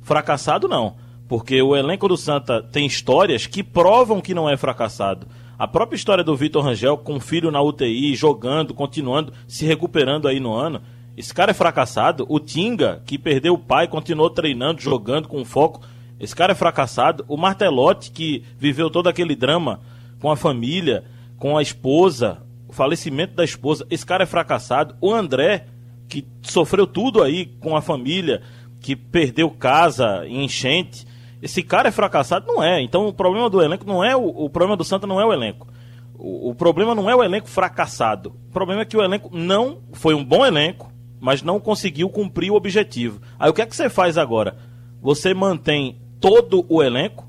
Fracassado 0.00 0.68
não. 0.68 1.02
Porque 1.28 1.60
o 1.62 1.74
elenco 1.74 2.06
do 2.06 2.16
Santa 2.16 2.62
tem 2.62 2.86
histórias 2.86 3.46
que 3.46 3.62
provam 3.62 4.20
que 4.20 4.34
não 4.34 4.48
é 4.48 4.56
fracassado. 4.56 5.26
A 5.58 5.66
própria 5.66 5.96
história 5.96 6.24
do 6.24 6.36
Vitor 6.36 6.64
Rangel 6.64 6.98
com 6.98 7.16
o 7.16 7.20
filho 7.20 7.50
na 7.50 7.62
UTI, 7.62 8.14
jogando, 8.14 8.74
continuando, 8.74 9.32
se 9.46 9.64
recuperando 9.64 10.28
aí 10.28 10.40
no 10.40 10.52
ano. 10.52 10.82
Esse 11.16 11.32
cara 11.32 11.52
é 11.52 11.54
fracassado. 11.54 12.26
O 12.28 12.40
Tinga, 12.40 13.02
que 13.06 13.16
perdeu 13.16 13.54
o 13.54 13.58
pai, 13.58 13.86
continuou 13.86 14.28
treinando, 14.28 14.82
jogando 14.82 15.28
com 15.28 15.44
foco. 15.44 15.80
Esse 16.18 16.34
cara 16.34 16.52
é 16.52 16.56
fracassado. 16.56 17.24
O 17.28 17.36
Martelotti, 17.36 18.10
que 18.10 18.44
viveu 18.58 18.90
todo 18.90 19.08
aquele 19.08 19.36
drama 19.36 19.80
com 20.20 20.30
a 20.30 20.36
família, 20.36 21.04
com 21.38 21.56
a 21.56 21.62
esposa, 21.62 22.42
o 22.68 22.72
falecimento 22.72 23.34
da 23.34 23.44
esposa. 23.44 23.86
Esse 23.88 24.04
cara 24.04 24.24
é 24.24 24.26
fracassado. 24.26 24.96
O 25.00 25.14
André, 25.14 25.66
que 26.08 26.26
sofreu 26.42 26.86
tudo 26.86 27.22
aí 27.22 27.46
com 27.46 27.76
a 27.76 27.80
família, 27.80 28.42
que 28.80 28.96
perdeu 28.96 29.50
casa 29.50 30.26
em 30.26 30.44
enchente 30.44 31.06
esse 31.44 31.62
cara 31.62 31.90
é 31.90 31.92
fracassado? 31.92 32.46
Não 32.46 32.62
é. 32.64 32.80
Então 32.80 33.06
o 33.06 33.12
problema 33.12 33.50
do 33.50 33.60
elenco 33.60 33.84
não 33.86 34.02
é 34.02 34.16
o, 34.16 34.26
o 34.26 34.48
problema 34.48 34.78
do 34.78 34.82
Santa 34.82 35.06
não 35.06 35.20
é 35.20 35.26
o 35.26 35.32
elenco. 35.32 35.68
O, 36.14 36.48
o, 36.48 36.54
problema 36.54 36.94
não 36.94 37.10
é 37.10 37.14
o 37.14 37.22
elenco 37.22 37.50
fracassado. 37.50 38.34
O 38.48 38.50
problema 38.50 38.80
é 38.80 38.84
que 38.86 38.96
o 38.96 39.02
elenco 39.02 39.28
não 39.30 39.80
foi 39.92 40.14
um 40.14 40.24
bom 40.24 40.46
elenco, 40.46 40.90
mas 41.20 41.42
não 41.42 41.60
conseguiu 41.60 42.08
cumprir 42.08 42.50
o 42.50 42.54
objetivo. 42.54 43.20
Aí 43.38 43.50
o 43.50 43.52
que 43.52 43.60
é 43.60 43.66
que 43.66 43.76
você 43.76 43.90
faz 43.90 44.16
agora? 44.16 44.56
Você 45.02 45.34
mantém 45.34 46.00
todo 46.18 46.64
o 46.66 46.82
elenco? 46.82 47.28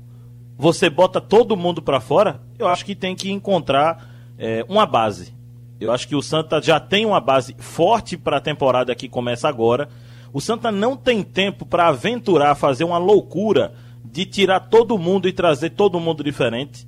Você 0.56 0.88
bota 0.88 1.20
todo 1.20 1.54
mundo 1.54 1.82
para 1.82 2.00
fora? 2.00 2.40
Eu 2.58 2.68
acho 2.68 2.86
que 2.86 2.94
tem 2.94 3.14
que 3.14 3.30
encontrar 3.30 4.08
é, 4.38 4.64
uma 4.66 4.86
base. 4.86 5.34
Eu 5.78 5.92
acho 5.92 6.08
que 6.08 6.16
o 6.16 6.22
Santa 6.22 6.62
já 6.62 6.80
tem 6.80 7.04
uma 7.04 7.20
base 7.20 7.54
forte 7.58 8.16
para 8.16 8.38
a 8.38 8.40
temporada 8.40 8.94
que 8.94 9.10
começa 9.10 9.46
agora. 9.46 9.90
O 10.32 10.40
Santa 10.40 10.72
não 10.72 10.96
tem 10.96 11.22
tempo 11.22 11.66
para 11.66 11.88
aventurar, 11.88 12.54
fazer 12.54 12.84
uma 12.84 12.96
loucura 12.96 13.74
de 14.12 14.24
tirar 14.24 14.60
todo 14.60 14.98
mundo 14.98 15.28
e 15.28 15.32
trazer 15.32 15.70
todo 15.70 16.00
mundo 16.00 16.22
diferente. 16.22 16.86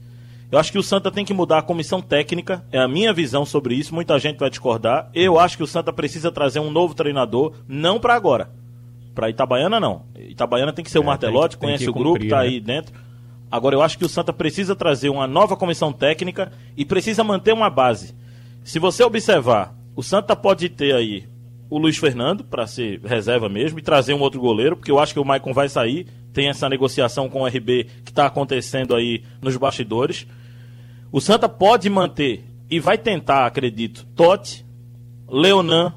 Eu 0.51 0.59
acho 0.59 0.73
que 0.73 0.79
o 0.79 0.83
Santa 0.83 1.11
tem 1.11 1.25
que 1.25 1.35
mudar 1.35 1.59
a 1.59 1.63
comissão 1.63 2.01
técnica, 2.01 2.65
é 2.73 2.79
a 2.79 2.89
minha 2.89 3.13
visão 3.13 3.45
sobre 3.45 3.75
isso. 3.75 3.95
Muita 3.95 4.19
gente 4.19 4.39
vai 4.39 4.49
discordar. 4.49 5.11
Eu 5.15 5.39
acho 5.39 5.57
que 5.57 5.63
o 5.63 5.67
Santa 5.67 5.93
precisa 5.93 6.33
trazer 6.33 6.59
um 6.59 6.71
novo 6.71 6.95
treinador, 6.95 7.53
não 7.69 8.01
para 8.01 8.15
agora. 8.15 8.51
Para 9.15 9.29
Itabaiana, 9.29 9.79
não. 9.79 10.07
Itabaiana 10.17 10.73
tem 10.73 10.85
que 10.85 10.91
ser 10.91 10.99
é, 10.99 11.01
o 11.01 11.05
Martelote, 11.05 11.59
conhece 11.59 11.89
o 11.91 11.93
grupo, 11.93 12.23
está 12.23 12.39
né? 12.39 12.43
aí 12.45 12.61
dentro. 12.61 12.95
Agora, 13.51 13.75
eu 13.75 13.83
acho 13.83 13.99
que 13.99 14.05
o 14.05 14.09
Santa 14.09 14.33
precisa 14.33 14.75
trazer 14.75 15.11
uma 15.11 15.27
nova 15.27 15.57
comissão 15.57 15.93
técnica 15.93 16.53
e 16.77 16.85
precisa 16.85 17.23
manter 17.25 17.53
uma 17.53 17.69
base. 17.69 18.15
Se 18.63 18.79
você 18.79 19.03
observar, 19.03 19.75
o 19.97 20.03
Santa 20.03 20.37
pode 20.37 20.69
ter 20.69 20.95
aí 20.95 21.25
o 21.71 21.79
Luiz 21.79 21.99
Fernando 21.99 22.45
para 22.45 22.67
ser 22.67 23.01
reserva 23.05 23.49
mesmo 23.49 23.79
e 23.79 23.83
trazer 23.83 24.15
um 24.15 24.21
outro 24.21 24.41
goleiro, 24.41 24.77
porque 24.77 24.91
eu 24.91 24.99
acho 24.99 25.13
que 25.13 25.21
o 25.21 25.25
Maicon 25.25 25.53
vai 25.53 25.69
sair 25.69 26.07
tem 26.39 26.49
essa 26.49 26.69
negociação 26.69 27.29
com 27.29 27.43
o 27.43 27.47
RB 27.49 27.89
que 28.05 28.13
está 28.13 28.27
acontecendo 28.27 28.95
aí 28.95 29.25
nos 29.43 29.57
bastidores. 29.57 30.25
O 31.11 31.21
Santa 31.21 31.49
pode 31.49 31.91
manter 31.91 32.45
e 32.71 32.79
vai 32.79 32.97
tentar, 32.97 33.45
acredito, 33.45 34.07
Totti, 34.15 34.65
Leonan, 35.29 35.93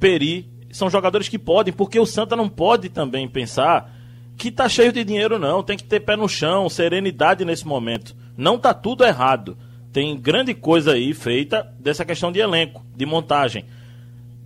Peri, 0.00 0.50
são 0.72 0.90
jogadores 0.90 1.28
que 1.28 1.38
podem, 1.38 1.72
porque 1.72 2.00
o 2.00 2.04
Santa 2.04 2.34
não 2.34 2.48
pode 2.48 2.88
também 2.88 3.28
pensar 3.28 3.94
que 4.36 4.50
tá 4.50 4.68
cheio 4.68 4.92
de 4.92 5.04
dinheiro 5.04 5.38
não, 5.38 5.62
tem 5.62 5.76
que 5.76 5.84
ter 5.84 6.00
pé 6.00 6.16
no 6.16 6.28
chão, 6.28 6.68
serenidade 6.68 7.44
nesse 7.44 7.64
momento. 7.64 8.16
Não 8.36 8.58
tá 8.58 8.74
tudo 8.74 9.04
errado. 9.04 9.56
Tem 9.92 10.18
grande 10.18 10.52
coisa 10.52 10.94
aí 10.94 11.14
feita 11.14 11.72
dessa 11.78 12.04
questão 12.04 12.32
de 12.32 12.40
elenco, 12.40 12.84
de 12.96 13.06
montagem. 13.06 13.64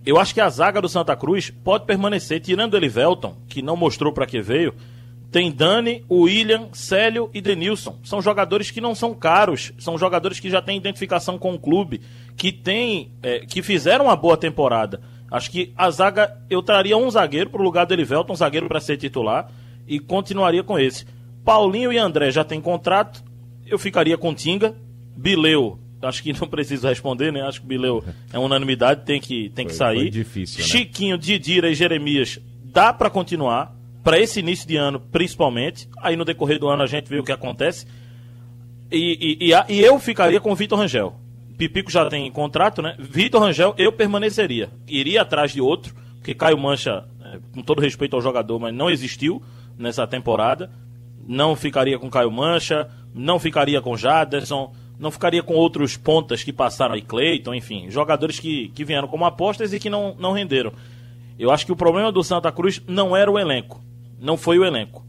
Eu 0.05 0.19
acho 0.19 0.35
que 0.35 0.41
a 0.41 0.49
zaga 0.49 0.79
do 0.79 0.87
Santa 0.87 1.15
Cruz 1.15 1.49
pode 1.49 1.87
permanecer, 1.87 2.39
tirando 2.41 2.77
ele 2.77 2.87
Velton, 2.87 3.35
que 3.49 3.63
não 3.63 3.75
mostrou 3.75 4.13
para 4.13 4.27
que 4.27 4.39
veio, 4.39 4.75
tem 5.31 5.49
Dani, 5.49 6.03
William, 6.11 6.67
Célio 6.73 7.29
e 7.33 7.39
Denilson. 7.39 7.97
São 8.03 8.21
jogadores 8.21 8.69
que 8.69 8.81
não 8.81 8.93
são 8.93 9.13
caros, 9.13 9.71
são 9.79 9.97
jogadores 9.97 10.41
que 10.41 10.49
já 10.49 10.61
têm 10.61 10.77
identificação 10.77 11.39
com 11.39 11.53
o 11.53 11.59
clube, 11.59 12.01
que 12.35 12.51
tem, 12.51 13.13
é, 13.23 13.39
que 13.39 13.61
fizeram 13.61 14.05
uma 14.05 14.15
boa 14.15 14.35
temporada. 14.35 15.01
Acho 15.31 15.49
que 15.49 15.71
a 15.77 15.89
zaga, 15.89 16.37
eu 16.49 16.61
traria 16.61 16.97
um 16.97 17.09
zagueiro 17.09 17.49
para 17.49 17.61
o 17.61 17.63
lugar 17.63 17.85
do 17.85 17.93
Elivelton, 17.93 18.33
um 18.33 18.35
zagueiro 18.35 18.67
para 18.67 18.81
ser 18.81 18.97
titular, 18.97 19.49
e 19.87 19.99
continuaria 19.99 20.63
com 20.63 20.77
esse. 20.77 21.05
Paulinho 21.45 21.93
e 21.93 21.97
André 21.97 22.29
já 22.29 22.43
têm 22.43 22.59
contrato, 22.59 23.23
eu 23.65 23.79
ficaria 23.79 24.17
com 24.17 24.33
Tinga. 24.33 24.75
Bileu, 25.15 25.79
acho 26.01 26.21
que 26.21 26.33
não 26.33 26.47
preciso 26.47 26.87
responder, 26.87 27.31
né? 27.31 27.41
Acho 27.43 27.61
que 27.61 27.67
Bileu 27.67 28.03
é 28.33 28.37
unanimidade, 28.37 29.05
tem 29.05 29.21
que, 29.21 29.49
tem 29.51 29.65
que 29.65 29.73
sair. 29.73 30.01
Foi 30.01 30.09
difícil, 30.09 30.59
né? 30.59 30.65
Chiquinho, 30.65 31.17
Didira 31.17 31.69
e 31.69 31.75
Jeremias, 31.75 32.37
dá 32.65 32.91
para 32.91 33.09
continuar 33.09 33.73
para 34.03 34.19
esse 34.19 34.39
início 34.39 34.67
de 34.67 34.75
ano, 34.77 34.99
principalmente. 34.99 35.87
Aí 36.01 36.15
no 36.15 36.25
decorrer 36.25 36.59
do 36.59 36.67
ano 36.67 36.83
a 36.83 36.87
gente 36.87 37.09
vê 37.09 37.19
o 37.19 37.23
que 37.23 37.31
acontece. 37.31 37.85
E, 38.91 39.37
e, 39.39 39.51
e, 39.51 39.75
e 39.75 39.81
eu 39.81 39.97
ficaria 39.99 40.39
com 40.39 40.51
o 40.51 40.55
Vitor 40.55 40.77
Rangel. 40.77 41.15
Pipico 41.57 41.91
já 41.91 42.09
tem 42.09 42.29
contrato, 42.31 42.81
né? 42.81 42.95
Vitor 42.99 43.41
Rangel, 43.41 43.75
eu 43.77 43.91
permaneceria. 43.91 44.69
Iria 44.87 45.21
atrás 45.21 45.51
de 45.51 45.61
outro, 45.61 45.93
porque 46.15 46.33
Caio 46.33 46.57
Mancha, 46.57 47.05
é, 47.23 47.39
com 47.53 47.61
todo 47.61 47.81
respeito 47.81 48.15
ao 48.15 48.21
jogador, 48.21 48.59
mas 48.59 48.73
não 48.73 48.89
existiu 48.89 49.41
nessa 49.77 50.07
temporada. 50.07 50.71
Não 51.27 51.55
ficaria 51.55 51.99
com 51.99 52.09
Caio 52.09 52.31
Mancha, 52.31 52.89
não 53.13 53.39
ficaria 53.39 53.79
com 53.79 53.95
Jaderson, 53.95 54.73
não 55.01 55.11
ficaria 55.11 55.41
com 55.41 55.53
outros 55.53 55.97
pontas 55.97 56.43
que 56.43 56.53
passaram 56.53 56.95
aí, 56.95 57.01
Cleiton, 57.01 57.53
enfim, 57.53 57.89
jogadores 57.89 58.39
que, 58.39 58.69
que 58.69 58.85
vieram 58.85 59.07
como 59.07 59.25
apostas 59.25 59.73
e 59.73 59.79
que 59.79 59.89
não, 59.89 60.15
não 60.19 60.31
renderam. 60.31 60.71
Eu 61.39 61.49
acho 61.51 61.65
que 61.65 61.71
o 61.71 61.75
problema 61.75 62.11
do 62.11 62.23
Santa 62.23 62.51
Cruz 62.51 62.81
não 62.87 63.15
era 63.15 63.29
o 63.29 63.39
elenco, 63.39 63.83
não 64.21 64.37
foi 64.37 64.59
o 64.59 64.63
elenco. 64.63 65.05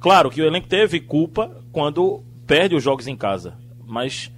Claro 0.00 0.30
que 0.30 0.42
o 0.42 0.44
elenco 0.44 0.68
teve 0.68 1.00
culpa 1.00 1.64
quando 1.72 2.22
perde 2.46 2.74
os 2.74 2.82
jogos 2.82 3.06
em 3.06 3.16
casa, 3.16 3.56
mas 3.86 4.30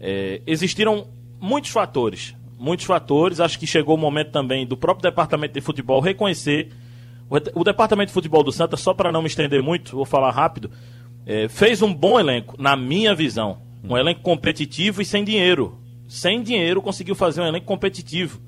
é, 0.00 0.42
existiram 0.46 1.06
muitos 1.40 1.70
fatores, 1.70 2.34
muitos 2.58 2.84
fatores. 2.84 3.40
Acho 3.40 3.58
que 3.58 3.66
chegou 3.66 3.94
o 3.94 3.98
momento 3.98 4.30
também 4.32 4.66
do 4.66 4.76
próprio 4.76 5.08
departamento 5.08 5.54
de 5.54 5.60
futebol 5.60 6.00
reconhecer. 6.00 6.70
O, 7.30 7.60
o 7.60 7.64
departamento 7.64 8.08
de 8.08 8.14
futebol 8.14 8.42
do 8.42 8.52
Santa, 8.52 8.76
só 8.76 8.92
para 8.92 9.12
não 9.12 9.22
me 9.22 9.28
estender 9.28 9.62
muito, 9.62 9.96
vou 9.96 10.04
falar 10.04 10.30
rápido, 10.30 10.70
é, 11.24 11.48
fez 11.48 11.80
um 11.80 11.92
bom 11.94 12.18
elenco, 12.20 12.60
na 12.60 12.76
minha 12.76 13.14
visão. 13.14 13.62
Um 13.82 13.96
elenco 13.96 14.20
competitivo 14.20 15.00
e 15.00 15.04
sem 15.04 15.24
dinheiro. 15.24 15.78
Sem 16.08 16.42
dinheiro 16.42 16.82
conseguiu 16.82 17.14
fazer 17.14 17.40
um 17.40 17.46
elenco 17.46 17.66
competitivo. 17.66 18.40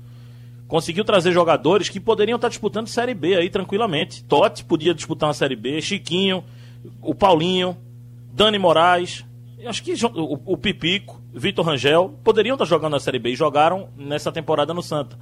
Conseguiu 0.69 1.03
trazer 1.03 1.31
jogadores 1.31 1.89
que 1.89 1.99
poderiam 1.99 2.35
estar 2.35 2.47
disputando 2.47 2.87
Série 2.87 3.15
B 3.15 3.35
aí 3.35 3.49
tranquilamente. 3.49 4.23
Totti 4.23 4.63
podia 4.63 4.93
disputar 4.93 5.27
uma 5.27 5.33
Série 5.33 5.55
B, 5.55 5.81
Chiquinho, 5.81 6.43
o 7.01 7.15
Paulinho, 7.15 7.75
Dani 8.31 8.59
Moraes, 8.59 9.25
acho 9.65 9.81
que 9.81 9.95
o, 10.05 10.55
Pipico, 10.55 11.19
Vitor 11.33 11.65
Rangel, 11.65 12.13
poderiam 12.23 12.53
estar 12.53 12.65
jogando 12.65 12.91
na 12.91 12.99
Série 12.99 13.17
B 13.17 13.31
e 13.31 13.35
jogaram 13.35 13.89
nessa 13.97 14.31
temporada 14.31 14.71
no 14.71 14.83
Santa. 14.83 15.17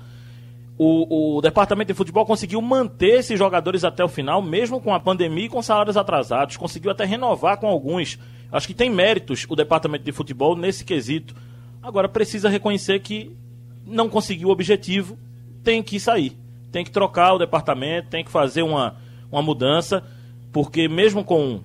O, 0.77 1.37
o, 1.37 1.41
departamento 1.41 1.93
de 1.93 1.97
futebol 1.97 2.25
conseguiu 2.25 2.61
manter 2.61 3.19
esses 3.19 3.39
jogadores 3.39 3.85
até 3.85 4.03
o 4.03 4.09
final, 4.09 4.41
mesmo 4.41 4.81
com 4.81 4.93
a 4.93 4.99
pandemia 4.99 5.45
e 5.45 5.49
com 5.49 5.61
salários 5.61 5.95
atrasados. 5.95 6.57
Conseguiu 6.57 6.91
até 6.91 7.05
renovar 7.05 7.57
com 7.57 7.67
alguns. 7.67 8.19
Acho 8.51 8.67
que 8.67 8.73
tem 8.73 8.89
méritos 8.89 9.45
o 9.47 9.55
departamento 9.55 10.03
de 10.03 10.11
futebol 10.11 10.57
nesse 10.57 10.83
quesito. 10.83 11.33
Agora 11.81 12.09
precisa 12.09 12.49
reconhecer 12.49 12.99
que 12.99 13.33
não 13.85 14.09
conseguiu 14.09 14.49
o 14.49 14.51
objetivo, 14.51 15.17
tem 15.67 15.83
que 15.83 15.99
sair. 15.99 16.31
Tem 16.71 16.85
que 16.85 16.91
trocar 16.91 17.33
o 17.33 17.37
departamento, 17.37 18.07
tem 18.07 18.23
que 18.23 18.31
fazer 18.31 18.61
uma, 18.61 18.95
uma 19.29 19.41
mudança, 19.41 20.01
porque 20.53 20.87
mesmo 20.87 21.25
com 21.25 21.59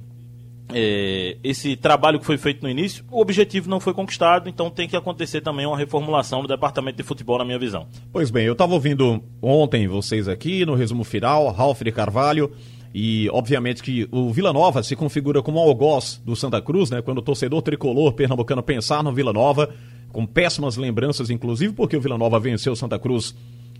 é, 0.74 1.36
esse 1.44 1.76
trabalho 1.76 2.18
que 2.18 2.26
foi 2.26 2.36
feito 2.36 2.64
no 2.64 2.68
início, 2.68 3.04
o 3.12 3.20
objetivo 3.20 3.70
não 3.70 3.78
foi 3.78 3.94
conquistado, 3.94 4.48
então 4.48 4.68
tem 4.70 4.88
que 4.88 4.96
acontecer 4.96 5.40
também 5.40 5.66
uma 5.66 5.78
reformulação 5.78 6.42
do 6.42 6.48
departamento 6.48 6.96
de 6.96 7.04
futebol, 7.04 7.38
na 7.38 7.44
minha 7.44 7.60
visão. 7.60 7.86
Pois 8.12 8.28
bem, 8.28 8.44
eu 8.44 8.54
estava 8.54 8.74
ouvindo 8.74 9.22
ontem 9.40 9.86
vocês 9.86 10.26
aqui 10.26 10.66
no 10.66 10.74
resumo 10.74 11.04
final, 11.04 11.52
Ralf 11.52 11.80
de 11.80 11.92
Carvalho, 11.92 12.50
e 12.92 13.30
obviamente 13.30 13.84
que 13.84 14.08
o 14.10 14.32
Vila 14.32 14.52
Nova 14.52 14.82
se 14.82 14.96
configura 14.96 15.40
como 15.40 15.60
algoz 15.60 16.20
do 16.24 16.34
Santa 16.34 16.60
Cruz, 16.60 16.90
né? 16.90 17.00
Quando 17.02 17.18
o 17.18 17.22
torcedor 17.22 17.62
tricolor 17.62 18.14
pernambucano 18.14 18.64
pensar 18.64 19.00
no 19.04 19.12
Vila 19.12 19.32
Nova, 19.32 19.72
com 20.10 20.26
péssimas 20.26 20.76
lembranças, 20.76 21.30
inclusive 21.30 21.72
porque 21.72 21.96
o 21.96 22.00
Vila 22.00 22.18
Nova 22.18 22.40
venceu 22.40 22.72
o 22.72 22.76
Santa 22.76 22.98
Cruz 22.98 23.32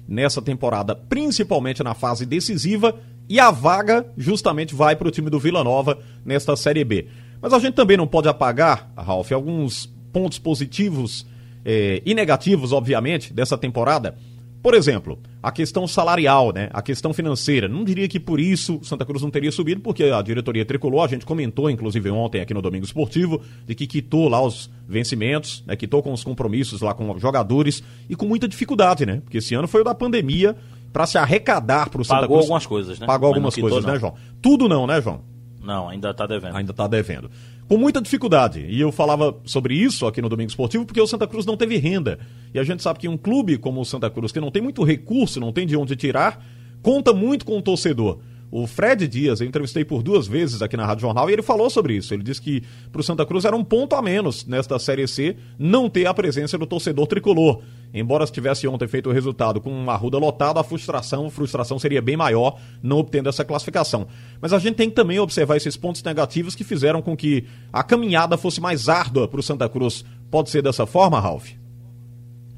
nessa 0.06 0.42
temporada, 0.42 0.94
principalmente 0.94 1.82
na 1.82 1.94
fase 1.94 2.26
decisiva, 2.26 2.94
e 3.28 3.40
a 3.40 3.50
vaga 3.50 4.06
justamente 4.16 4.75
vai 4.75 4.97
para 4.97 5.09
o 5.09 5.11
time 5.11 5.30
do 5.30 5.38
Vila 5.38 5.64
Nova 5.64 5.99
nesta 6.25 6.56
Série 6.56 6.85
B. 6.85 7.06
Mas 7.40 7.52
a 7.52 7.59
gente 7.59 7.75
também 7.75 7.97
não 7.97 8.06
pode 8.06 8.28
apagar, 8.28 8.92
Ralf, 8.97 9.32
alguns 9.32 9.92
pontos 10.12 10.38
positivos 10.38 11.26
eh, 11.64 12.02
e 12.04 12.14
negativos, 12.14 12.73
obviamente, 12.73 13.32
dessa 13.32 13.56
temporada. 13.56 14.16
Por 14.62 14.75
exemplo, 14.75 15.18
a 15.43 15.51
questão 15.51 15.87
salarial, 15.89 16.53
né? 16.53 16.71
A 16.73 16.81
questão 16.81 17.13
financeira. 17.13 17.69
Não 17.69 17.85
diria 17.85 18.07
que 18.07 18.21
por 18.21 18.39
isso 18.39 18.79
Santa 18.83 19.05
Cruz 19.05 19.23
não 19.23 19.31
teria 19.31 19.51
subido, 19.51 19.81
porque 19.81 20.05
a 20.05 20.23
diretoria 20.23 20.65
tricolor, 20.65 21.05
a 21.05 21.09
gente 21.09 21.27
comentou, 21.27 21.69
inclusive 21.69 22.09
ontem 22.11 22.41
aqui 22.41 22.55
no 22.55 22.63
Domingo 22.63 22.85
Esportivo, 22.85 23.43
de 23.67 23.75
que 23.75 23.87
quitou 23.87 24.29
lá 24.29 24.41
os 24.41 24.71
vencimentos, 24.89 25.65
né? 25.67 25.75
Quitou 25.75 26.03
com 26.03 26.13
os 26.13 26.23
compromissos 26.23 26.81
lá 26.81 26.95
com 26.95 27.19
jogadores 27.19 27.83
e 28.09 28.15
com 28.15 28.27
muita 28.27 28.47
dificuldade, 28.47 29.05
né? 29.05 29.21
Porque 29.25 29.39
esse 29.39 29.55
ano 29.55 29.67
foi 29.67 29.81
o 29.81 29.85
da 29.85 29.95
pandemia 29.95 30.57
para 30.93 31.07
se 31.07 31.19
arrecadar 31.19 31.89
para 31.89 32.03
o 32.03 32.05
Santa 32.05 32.21
Pagou 32.21 32.37
Cruz. 32.37 32.45
algumas 32.45 32.67
coisas, 32.67 32.99
né? 33.01 33.07
Pagou 33.07 33.29
algumas 33.29 33.55
quitou, 33.55 33.71
coisas, 33.71 33.85
não. 33.85 33.95
né, 33.95 33.99
João? 33.99 34.15
Tudo 34.41 34.69
não, 34.69 34.87
né, 34.87 35.01
João? 35.01 35.32
Não, 35.62 35.88
ainda 35.88 36.11
está 36.11 36.26
devendo. 36.26 36.57
Ainda 36.57 36.71
está 36.73 36.87
devendo. 36.87 37.31
Com 37.69 37.76
muita 37.76 38.00
dificuldade. 38.00 38.66
E 38.69 38.81
eu 38.81 38.90
falava 38.90 39.37
sobre 39.45 39.75
isso 39.75 40.07
aqui 40.07 40.21
no 40.21 40.28
Domingo 40.28 40.50
Esportivo 40.50 40.85
porque 40.85 41.00
o 41.00 41.07
Santa 41.07 41.26
Cruz 41.26 41.47
não 41.47 41.57
teve 41.57 41.76
renda. 41.76 42.19
E 42.52 42.59
a 42.59 42.64
gente 42.64 42.83
sabe 42.83 42.99
que 42.99 43.09
um 43.09 43.16
clube 43.16 43.57
como 43.59 43.81
o 43.81 43.85
Santa 43.85 44.11
Cruz, 44.11 44.33
que 44.33 44.40
não 44.40 44.50
tem 44.50 44.62
muito 44.62 44.83
recurso, 44.83 45.40
não 45.40 45.52
tem 45.52 45.66
de 45.66 45.76
onde 45.76 45.97
tirar, 45.97 46.45
conta 46.83 47.12
muito 47.12 47.45
com 47.45 47.57
o 47.57 47.62
torcedor. 47.62 48.19
O 48.54 48.66
Fred 48.66 49.09
Dias, 49.09 49.40
eu 49.40 49.47
entrevistei 49.47 49.82
por 49.82 50.02
duas 50.02 50.26
vezes 50.26 50.61
aqui 50.61 50.76
na 50.76 50.85
Rádio 50.85 51.00
Jornal 51.00 51.30
e 51.30 51.32
ele 51.32 51.40
falou 51.40 51.71
sobre 51.71 51.97
isso. 51.97 52.12
Ele 52.12 52.23
disse 52.23 52.42
que 52.42 52.62
para 52.92 53.00
o 53.00 53.02
Santa 53.02 53.25
Cruz 53.25 53.47
era 53.47 53.56
um 53.56 53.64
ponto 53.64 53.97
a 53.97 54.02
menos 54.02 54.44
nesta 54.44 54.78
Série 54.78 55.09
C 55.09 55.38
não 55.59 55.88
ter 55.88 56.04
a 56.04 56.12
presença 56.12 56.59
do 56.59 56.66
torcedor 56.66 57.06
tricolor. 57.06 57.62
Embora 57.94 58.26
tivesse 58.26 58.68
ontem 58.68 58.87
feito 58.87 59.09
o 59.09 59.12
resultado 59.12 59.59
com 59.59 59.71
uma 59.71 59.97
ruda 59.97 60.18
lotada, 60.18 60.61
a 60.61 60.62
frustração, 60.62 61.28
a 61.28 61.30
frustração 61.30 61.78
seria 61.78 62.02
bem 62.02 62.14
maior 62.14 62.61
não 62.82 62.99
obtendo 62.99 63.30
essa 63.30 63.42
classificação. 63.42 64.06
Mas 64.38 64.52
a 64.52 64.59
gente 64.59 64.75
tem 64.75 64.90
que 64.90 64.97
também 64.97 65.18
observar 65.18 65.56
esses 65.56 65.75
pontos 65.75 66.02
negativos 66.02 66.54
que 66.54 66.62
fizeram 66.62 67.00
com 67.00 67.16
que 67.16 67.47
a 67.73 67.82
caminhada 67.82 68.37
fosse 68.37 68.61
mais 68.61 68.87
árdua 68.87 69.26
para 69.26 69.40
o 69.40 69.42
Santa 69.42 69.66
Cruz. 69.66 70.04
Pode 70.30 70.50
ser 70.50 70.61
dessa 70.61 70.85
forma, 70.85 71.18
Ralf? 71.18 71.52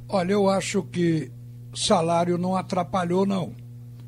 Olha, 0.08 0.32
eu 0.32 0.48
acho 0.48 0.82
que 0.82 1.30
salário 1.72 2.36
não 2.36 2.56
atrapalhou, 2.56 3.24
não. 3.24 3.62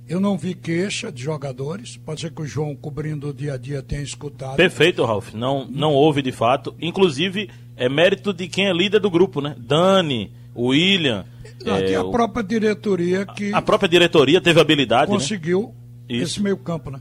Eu 0.09 0.21
não 0.21 0.39
vi 0.39 0.55
queixa 0.55 1.11
de 1.11 1.23
jogadores. 1.23 1.97
Pode 1.97 2.21
ser 2.21 2.31
que 2.31 2.41
o 2.43 2.47
João, 2.47 2.77
cobrindo 2.77 3.31
o 3.31 3.35
dia 3.35 3.55
a 3.55 3.57
dia, 3.57 3.83
tenha 3.83 4.03
escutado. 4.03 4.57
Perfeito, 4.57 5.05
Ralf. 5.05 5.35
Não, 5.35 5.67
não 5.69 5.93
houve 5.93 6.23
de 6.23 6.31
fato. 6.33 6.75
Inclusive, 6.81 7.51
é 7.77 7.89
mérito 7.89 8.33
de 8.33 8.47
quem 8.47 8.69
é 8.69 8.73
líder 8.73 9.01
do 9.01 9.11
grupo, 9.11 9.41
né? 9.41 9.57
Dani, 9.59 10.33
William. 10.57 11.25
Ah, 11.67 11.81
é, 11.81 11.95
a 11.97 12.05
o- 12.05 12.11
própria 12.13 12.45
diretoria 12.45 13.27
que 13.27 13.53
a 13.53 13.61
própria 13.61 13.89
diretoria 13.89 14.41
teve 14.41 14.61
habilidade, 14.61 15.11
né? 15.11 15.17
conseguiu 15.19 15.75
Isso. 16.09 16.23
esse 16.35 16.43
meio 16.43 16.57
campo, 16.57 16.91
né? 16.91 17.01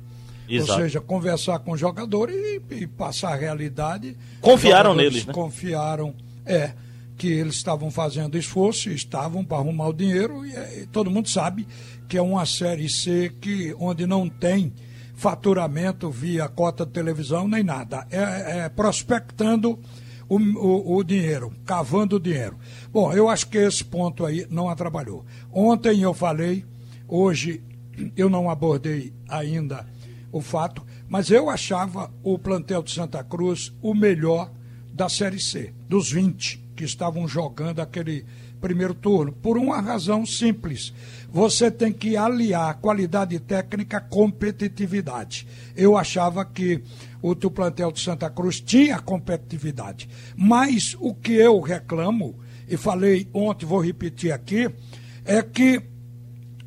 Exato. 0.49 0.71
Ou 0.73 0.77
seja, 0.79 1.01
conversar 1.01 1.59
com 1.59 1.71
o 1.73 1.77
jogador 1.77 2.29
e, 2.31 2.61
e 2.71 2.87
passar 2.87 3.33
a 3.33 3.35
realidade. 3.35 4.15
Confiaram 4.41 4.93
neles, 4.95 5.25
né? 5.25 5.33
Confiaram, 5.33 6.13
é, 6.45 6.71
que 7.17 7.27
eles 7.27 7.55
estavam 7.55 7.89
fazendo 7.89 8.37
esforço, 8.37 8.89
estavam 8.89 9.43
para 9.43 9.57
arrumar 9.57 9.87
o 9.87 9.93
dinheiro 9.93 10.45
e, 10.45 10.55
é, 10.55 10.79
e 10.81 10.85
todo 10.87 11.11
mundo 11.11 11.29
sabe 11.29 11.67
que 12.07 12.17
é 12.17 12.21
uma 12.21 12.45
série 12.45 12.89
C 12.89 13.33
que 13.41 13.75
onde 13.79 14.05
não 14.05 14.29
tem 14.29 14.73
faturamento 15.15 16.09
via 16.09 16.49
cota 16.49 16.85
de 16.85 16.91
televisão 16.91 17.47
nem 17.47 17.63
nada. 17.63 18.05
É, 18.11 18.65
é 18.65 18.69
prospectando 18.69 19.79
o, 20.27 20.37
o, 20.37 20.97
o 20.97 21.03
dinheiro, 21.03 21.53
cavando 21.65 22.17
o 22.17 22.19
dinheiro. 22.19 22.57
Bom, 22.91 23.13
eu 23.13 23.29
acho 23.29 23.47
que 23.47 23.57
esse 23.57 23.83
ponto 23.83 24.25
aí 24.25 24.45
não 24.49 24.69
atrapalhou. 24.69 25.25
Ontem 25.51 26.01
eu 26.01 26.13
falei, 26.13 26.65
hoje 27.07 27.63
eu 28.17 28.29
não 28.29 28.49
abordei 28.49 29.13
ainda 29.29 29.85
o 30.33 30.41
fato, 30.41 30.85
mas 31.07 31.31
eu 31.31 31.49
achava 31.49 32.11
o 32.21 32.37
plantel 32.37 32.83
de 32.83 32.91
Santa 32.91 33.23
Cruz 33.23 33.73
o 33.81 33.93
melhor 33.93 34.51
da 34.91 35.07
Série 35.07 35.39
C, 35.39 35.73
dos 35.87 36.11
20 36.11 36.64
que 36.75 36.83
estavam 36.83 37.27
jogando 37.27 37.79
aquele 37.79 38.25
primeiro 38.59 38.93
turno, 38.93 39.31
por 39.31 39.57
uma 39.57 39.79
razão 39.79 40.25
simples. 40.25 40.93
Você 41.29 41.69
tem 41.69 41.93
que 41.93 42.17
aliar 42.17 42.79
qualidade 42.79 43.39
técnica 43.39 43.97
à 43.97 44.01
competitividade. 44.01 45.47
Eu 45.75 45.97
achava 45.97 46.43
que 46.43 46.83
o 47.21 47.35
teu 47.35 47.49
plantel 47.49 47.91
de 47.91 48.01
Santa 48.01 48.29
Cruz 48.29 48.59
tinha 48.59 48.99
competitividade, 48.99 50.09
mas 50.35 50.95
o 50.99 51.13
que 51.13 51.33
eu 51.33 51.59
reclamo, 51.59 52.35
e 52.67 52.75
falei 52.75 53.27
ontem, 53.33 53.65
vou 53.65 53.79
repetir 53.79 54.31
aqui, 54.31 54.69
é 55.23 55.41
que 55.41 55.81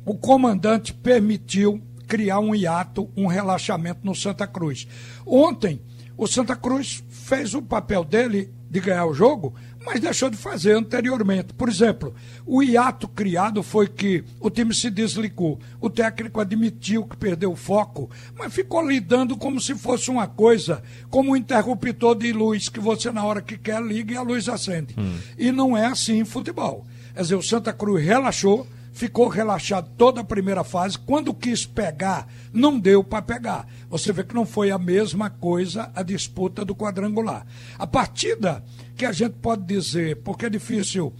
o 0.05 0.15
comandante 0.15 0.93
permitiu 0.93 1.81
criar 2.07 2.39
um 2.39 2.55
hiato, 2.55 3.09
um 3.15 3.27
relaxamento 3.27 3.99
no 4.03 4.15
Santa 4.15 4.47
Cruz. 4.47 4.87
Ontem, 5.25 5.81
o 6.17 6.27
Santa 6.27 6.55
Cruz 6.55 7.03
fez 7.07 7.53
o 7.53 7.61
papel 7.61 8.03
dele 8.03 8.51
de 8.69 8.79
ganhar 8.79 9.05
o 9.05 9.13
jogo, 9.13 9.55
mas 9.85 9.99
deixou 9.99 10.29
de 10.29 10.37
fazer 10.37 10.75
anteriormente. 10.75 11.53
Por 11.53 11.69
exemplo, 11.69 12.13
o 12.45 12.61
hiato 12.61 13.07
criado 13.07 13.63
foi 13.63 13.87
que 13.87 14.23
o 14.39 14.49
time 14.49 14.73
se 14.73 14.89
desligou. 14.89 15.59
O 15.79 15.89
técnico 15.89 16.39
admitiu 16.39 17.05
que 17.05 17.15
perdeu 17.17 17.51
o 17.51 17.55
foco, 17.55 18.09
mas 18.37 18.53
ficou 18.53 18.87
lidando 18.87 19.37
como 19.37 19.59
se 19.59 19.75
fosse 19.75 20.09
uma 20.11 20.27
coisa, 20.27 20.83
como 21.09 21.31
um 21.31 21.35
interruptor 21.35 22.15
de 22.15 22.31
luz, 22.33 22.69
que 22.69 22.79
você, 22.79 23.11
na 23.11 23.23
hora 23.23 23.41
que 23.41 23.57
quer, 23.57 23.81
liga 23.81 24.13
e 24.13 24.17
a 24.17 24.21
luz 24.21 24.49
acende. 24.49 24.95
E 25.37 25.51
não 25.51 25.77
é 25.77 25.85
assim 25.85 26.19
em 26.19 26.25
futebol. 26.25 26.85
Quer 27.13 27.21
dizer, 27.21 27.35
o 27.35 27.43
Santa 27.43 27.73
Cruz 27.73 28.03
relaxou, 28.03 28.67
ficou 28.91 29.27
relaxado 29.27 29.89
toda 29.97 30.21
a 30.21 30.23
primeira 30.23 30.63
fase. 30.63 30.97
Quando 30.97 31.33
quis 31.33 31.65
pegar, 31.65 32.27
não 32.53 32.79
deu 32.79 33.03
para 33.03 33.21
pegar. 33.21 33.67
Você 33.89 34.11
vê 34.11 34.23
que 34.23 34.35
não 34.35 34.45
foi 34.45 34.71
a 34.71 34.77
mesma 34.77 35.29
coisa 35.29 35.91
a 35.95 36.03
disputa 36.03 36.65
do 36.65 36.75
quadrangular. 36.75 37.45
A 37.77 37.87
partida 37.87 38.63
que 38.95 39.05
a 39.05 39.11
gente 39.11 39.33
pode 39.33 39.63
dizer, 39.63 40.17
porque 40.17 40.45
é 40.45 40.49
difícil 40.49 41.13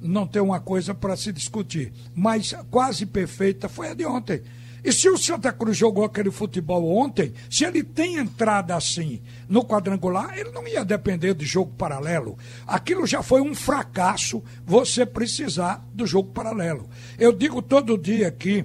não 0.00 0.26
tem 0.26 0.42
uma 0.42 0.60
coisa 0.60 0.94
para 0.94 1.16
se 1.16 1.32
discutir. 1.32 1.92
Mas 2.14 2.54
quase 2.70 3.06
perfeita 3.06 3.68
foi 3.68 3.90
a 3.90 3.94
de 3.94 4.04
ontem. 4.06 4.42
E 4.84 4.92
se 4.92 5.08
o 5.08 5.18
Santa 5.18 5.52
Cruz 5.52 5.76
jogou 5.76 6.04
aquele 6.04 6.30
futebol 6.30 6.96
ontem, 6.96 7.32
se 7.50 7.64
ele 7.64 7.82
tem 7.82 8.16
entrada 8.16 8.76
assim 8.76 9.20
no 9.48 9.64
quadrangular, 9.64 10.38
ele 10.38 10.50
não 10.50 10.66
ia 10.66 10.84
depender 10.84 11.34
de 11.34 11.44
jogo 11.44 11.72
paralelo. 11.76 12.38
Aquilo 12.66 13.06
já 13.06 13.22
foi 13.22 13.40
um 13.40 13.54
fracasso 13.54 14.42
você 14.64 15.04
precisar 15.04 15.84
do 15.92 16.06
jogo 16.06 16.30
paralelo. 16.30 16.88
Eu 17.18 17.32
digo 17.32 17.60
todo 17.60 17.98
dia 17.98 18.28
aqui 18.28 18.64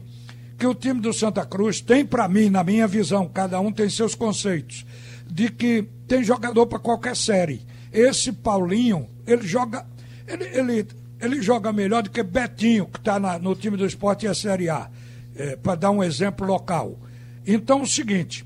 que 0.57 0.67
o 0.67 0.75
time 0.75 1.01
do 1.01 1.11
Santa 1.11 1.43
Cruz 1.43 1.81
tem 1.81 2.05
para 2.05 2.27
mim, 2.27 2.49
na 2.49 2.63
minha 2.63 2.85
visão, 2.85 3.27
cada 3.27 3.59
um 3.59 3.71
tem 3.71 3.89
seus 3.89 4.13
conceitos, 4.13 4.85
de 5.25 5.49
que 5.49 5.87
tem 6.07 6.23
jogador 6.23 6.67
para 6.67 6.77
qualquer 6.77 7.15
série. 7.15 7.65
Esse 7.91 8.31
Paulinho, 8.31 9.09
ele 9.25 9.47
joga 9.47 9.87
ele, 10.27 10.45
ele, 10.45 10.87
ele 11.19 11.41
joga 11.41 11.73
melhor 11.73 12.03
do 12.03 12.09
que 12.09 12.21
Betinho, 12.21 12.85
que 12.85 12.99
está 12.99 13.19
no 13.39 13.55
time 13.55 13.75
do 13.75 13.85
esporte 13.85 14.25
e 14.25 14.29
a 14.29 14.35
Série 14.35 14.69
A 14.69 14.89
é, 15.35 15.55
para 15.55 15.75
dar 15.75 15.91
um 15.91 16.03
exemplo 16.03 16.45
local. 16.45 16.99
Então, 17.45 17.79
é 17.79 17.83
o 17.83 17.87
seguinte, 17.87 18.45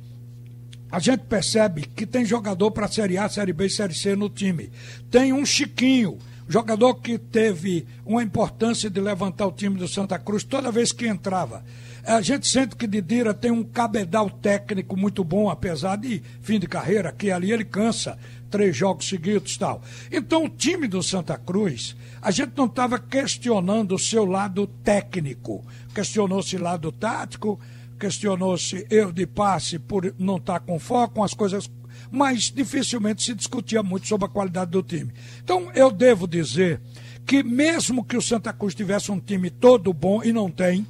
a 0.92 1.00
gente 1.00 1.22
percebe 1.22 1.84
que 1.84 2.06
tem 2.06 2.24
jogador 2.24 2.72
para 2.72 2.88
Série 2.88 3.18
A, 3.18 3.28
Série 3.28 3.54
B 3.54 3.66
e 3.66 3.70
Série 3.70 3.94
C 3.94 4.16
no 4.16 4.30
time. 4.30 4.72
Tem 5.12 5.34
um 5.34 5.46
Chiquinho, 5.46 6.18
jogador 6.48 6.96
que 6.96 7.18
teve 7.18 7.86
uma 8.06 8.24
importância 8.24 8.90
de 8.90 9.02
levantar 9.02 9.48
o 9.48 9.52
time 9.52 9.78
do 9.78 9.88
Santa 9.88 10.18
Cruz 10.18 10.44
toda 10.44 10.72
vez 10.72 10.92
que 10.92 11.08
entrava. 11.08 11.64
A 12.06 12.22
gente 12.22 12.48
sente 12.48 12.76
que 12.76 12.86
Didira 12.86 13.34
tem 13.34 13.50
um 13.50 13.64
cabedal 13.64 14.30
técnico 14.30 14.96
muito 14.96 15.24
bom, 15.24 15.50
apesar 15.50 15.98
de 15.98 16.22
fim 16.40 16.60
de 16.60 16.68
carreira, 16.68 17.12
que 17.12 17.32
ali 17.32 17.52
ele 17.52 17.66
cansa 17.66 18.16
três 18.50 18.78
jogos 18.78 19.10
seguidos 19.10 19.58
tal. 19.58 19.82
Então 20.12 20.46
o 20.46 20.50
time 20.50 20.88
do 20.88 21.02
Santa 21.02 21.36
Cruz, 21.36 21.96
a 22.22 22.30
gente 22.30 22.54
não 22.56 22.68
estava 22.68 23.00
questionando 23.00 23.96
o 23.96 24.00
seu 24.00 24.24
lado 24.24 24.68
técnico, 24.84 25.66
questionou-se 25.96 26.58
lado 26.58 26.92
tático, 26.92 27.58
questionou-se 27.98 28.86
erro 28.92 29.14
de 29.14 29.26
passe 29.26 29.80
por 29.80 30.14
não 30.20 30.36
estar 30.36 30.60
tá 30.60 30.66
com 30.66 30.78
foco, 30.78 31.24
as 31.24 31.34
coisas 31.34 31.72
mas 32.12 32.52
dificilmente 32.52 33.24
se 33.24 33.34
discutia 33.34 33.82
muito 33.82 34.08
sobre 34.08 34.26
a 34.26 34.30
qualidade 34.30 34.70
do 34.72 34.84
time. 34.84 35.14
Então, 35.42 35.72
eu 35.74 35.90
devo 35.90 36.28
dizer 36.28 36.82
que 37.26 37.42
mesmo 37.42 38.04
que 38.04 38.18
o 38.18 38.22
Santa 38.22 38.54
Cruz 38.54 38.76
tivesse 38.76 39.12
um 39.12 39.20
time 39.20 39.50
todo 39.50 39.94
bom, 39.94 40.22
e 40.22 40.32
não 40.32 40.52
tem, 40.52 40.86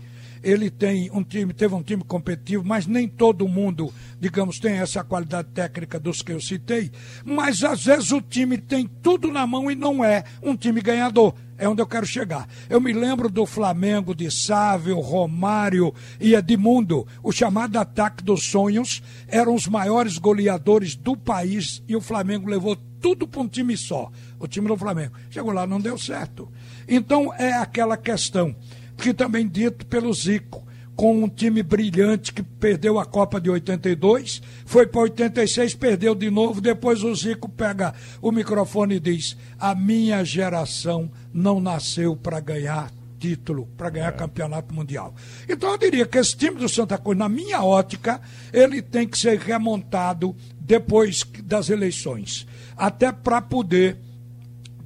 ele 0.46 0.70
tem 0.70 1.10
um 1.12 1.24
time, 1.24 1.52
teve 1.52 1.74
um 1.74 1.82
time 1.82 2.04
competitivo, 2.04 2.64
mas 2.64 2.86
nem 2.86 3.08
todo 3.08 3.48
mundo, 3.48 3.92
digamos, 4.20 4.60
tem 4.60 4.74
essa 4.74 5.04
qualidade 5.04 5.48
técnica 5.50 6.00
dos 6.00 6.22
que 6.22 6.32
eu 6.32 6.40
citei. 6.40 6.92
Mas 7.25 7.64
às 7.64 7.84
vezes 7.84 8.12
o 8.12 8.22
time 8.22 8.60
tem 8.60 8.88
tudo 9.02 9.32
na 9.32 9.48
mão 9.48 9.72
e 9.72 9.75
não 9.75 10.06
é 10.06 10.24
um 10.44 10.56
time 10.56 10.82
ganhador. 10.82 11.34
É 11.58 11.68
onde 11.68 11.82
eu 11.82 11.88
quero 11.88 12.06
chegar. 12.06 12.48
Eu 12.70 12.80
me 12.80 12.94
lembro 12.94 13.28
do 13.28 13.44
Flamengo 13.46 14.14
de 14.14 14.30
Sávio, 14.30 15.00
Romário 15.00 15.92
e 16.20 16.36
Edmundo. 16.36 17.08
O 17.24 17.32
chamado 17.32 17.78
ataque 17.78 18.24
dos 18.24 18.44
sonhos 18.44 19.02
eram 19.28 19.56
os 19.56 19.66
maiores 19.66 20.20
goleadores 20.20 20.96
do 20.96 21.18
país 21.18 21.82
e 21.88 21.96
o 21.96 22.02
Flamengo 22.02 22.48
levou 22.48 22.75
tudo 23.02 23.28
para 23.28 23.42
um 23.42 23.48
time 23.48 23.75
só. 23.75 24.12
O 24.38 24.48
time 24.48 24.68
do 24.68 24.78
Flamengo. 24.78 25.14
Chegou 25.32 25.54
lá, 25.54 25.66
não 25.66 25.80
deu 25.80 25.98
certo. 25.98 26.52
Então 26.88 27.34
é 27.34 27.54
aquela 27.54 27.98
questão 27.98 28.56
que 28.98 29.14
também 29.14 29.48
dito 29.48 29.86
pelo 29.86 30.14
Zico, 30.14 30.66
com 30.96 31.24
um 31.24 31.28
time 31.28 31.62
brilhante 31.62 32.32
que 32.32 32.42
perdeu 32.42 32.98
a 32.98 33.06
Copa 33.06 33.40
de 33.40 33.50
82, 33.50 34.42
foi 34.66 34.88
para 34.88 35.02
86, 35.02 35.75
perdeu 35.75 36.16
de 36.16 36.32
novo. 36.32 36.62
Depois 36.62 37.04
o 37.04 37.14
Zico 37.14 37.50
pega 37.50 37.94
o 38.22 38.32
microfone 38.32 38.96
e 38.96 39.00
diz: 39.00 39.36
A 39.60 39.75
minha 39.75 40.24
geração 40.24 41.12
não 41.34 41.60
nasceu 41.60 42.16
para 42.16 42.40
ganhar 42.40 42.92
título, 43.20 43.68
para 43.75 43.90
ganhar 43.90 44.10
é. 44.10 44.12
campeonato 44.12 44.74
mundial. 44.74 45.14
Então 45.50 45.72
eu 45.72 45.78
diria 45.78 46.06
que 46.06 46.18
esse 46.18 46.36
time 46.36 46.58
do 46.58 46.70
Santa 46.70 46.98
Cruz, 46.98 47.18
na 47.18 47.27
minha 47.27 47.64
ótica, 47.64 48.22
ele 48.53 48.81
tem 48.81 49.08
que 49.08 49.18
ser 49.18 49.38
remontado 49.40 50.36
depois 50.60 51.24
das 51.44 51.70
eleições, 51.70 52.48
até 52.77 53.12
para 53.12 53.42
poder 53.42 53.98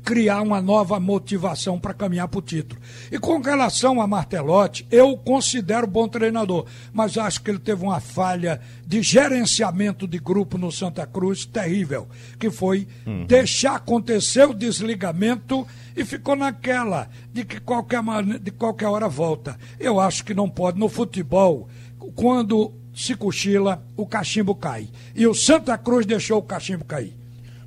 criar 0.04 0.42
uma 0.42 0.62
nova 0.62 1.00
motivação 1.00 1.80
para 1.80 1.94
caminhar 1.94 2.28
para 2.28 2.40
o 2.40 2.42
título. 2.42 2.82
E 3.12 3.20
com 3.20 3.40
relação 3.42 4.02
a 4.02 4.08
Martelotti, 4.08 4.88
eu 4.90 5.16
considero 5.18 5.86
bom 5.86 6.08
treinador, 6.08 6.66
mas 6.92 7.18
acho 7.18 7.42
que 7.42 7.52
ele 7.52 7.60
teve 7.60 7.84
uma 7.84 8.00
falha 8.00 8.60
de 8.86 9.02
gerenciamento 9.02 10.08
de 10.08 10.18
grupo 10.20 10.58
no 10.58 10.72
Santa 10.72 11.06
Cruz 11.06 11.46
terrível, 11.46 12.08
que 12.40 12.50
foi 12.50 12.88
uhum. 13.06 13.26
deixar 13.26 13.76
acontecer 13.76 14.48
o 14.48 14.54
desligamento 14.54 15.66
e 15.96 16.06
ficou 16.06 16.36
naquela 16.36 17.10
de 17.34 17.44
que 17.44 17.60
qualquer, 17.60 18.02
de 18.42 18.52
qualquer 18.52 18.88
hora 18.88 19.08
volta. 19.08 19.58
Eu 19.80 20.00
acho 20.00 20.24
que 20.24 20.34
não 20.34 20.50
pode. 20.50 20.80
No 20.80 20.90
futebol, 20.90 21.68
quando 22.16 22.74
se 22.94 23.16
cochila, 23.16 23.84
o 23.96 24.06
cachimbo 24.06 24.56
cai. 24.56 24.90
E 25.16 25.28
o 25.28 25.34
Santa 25.34 25.78
Cruz 25.78 26.06
deixou 26.06 26.40
o 26.40 26.44
cachimbo 26.44 26.86
cair. 26.86 27.19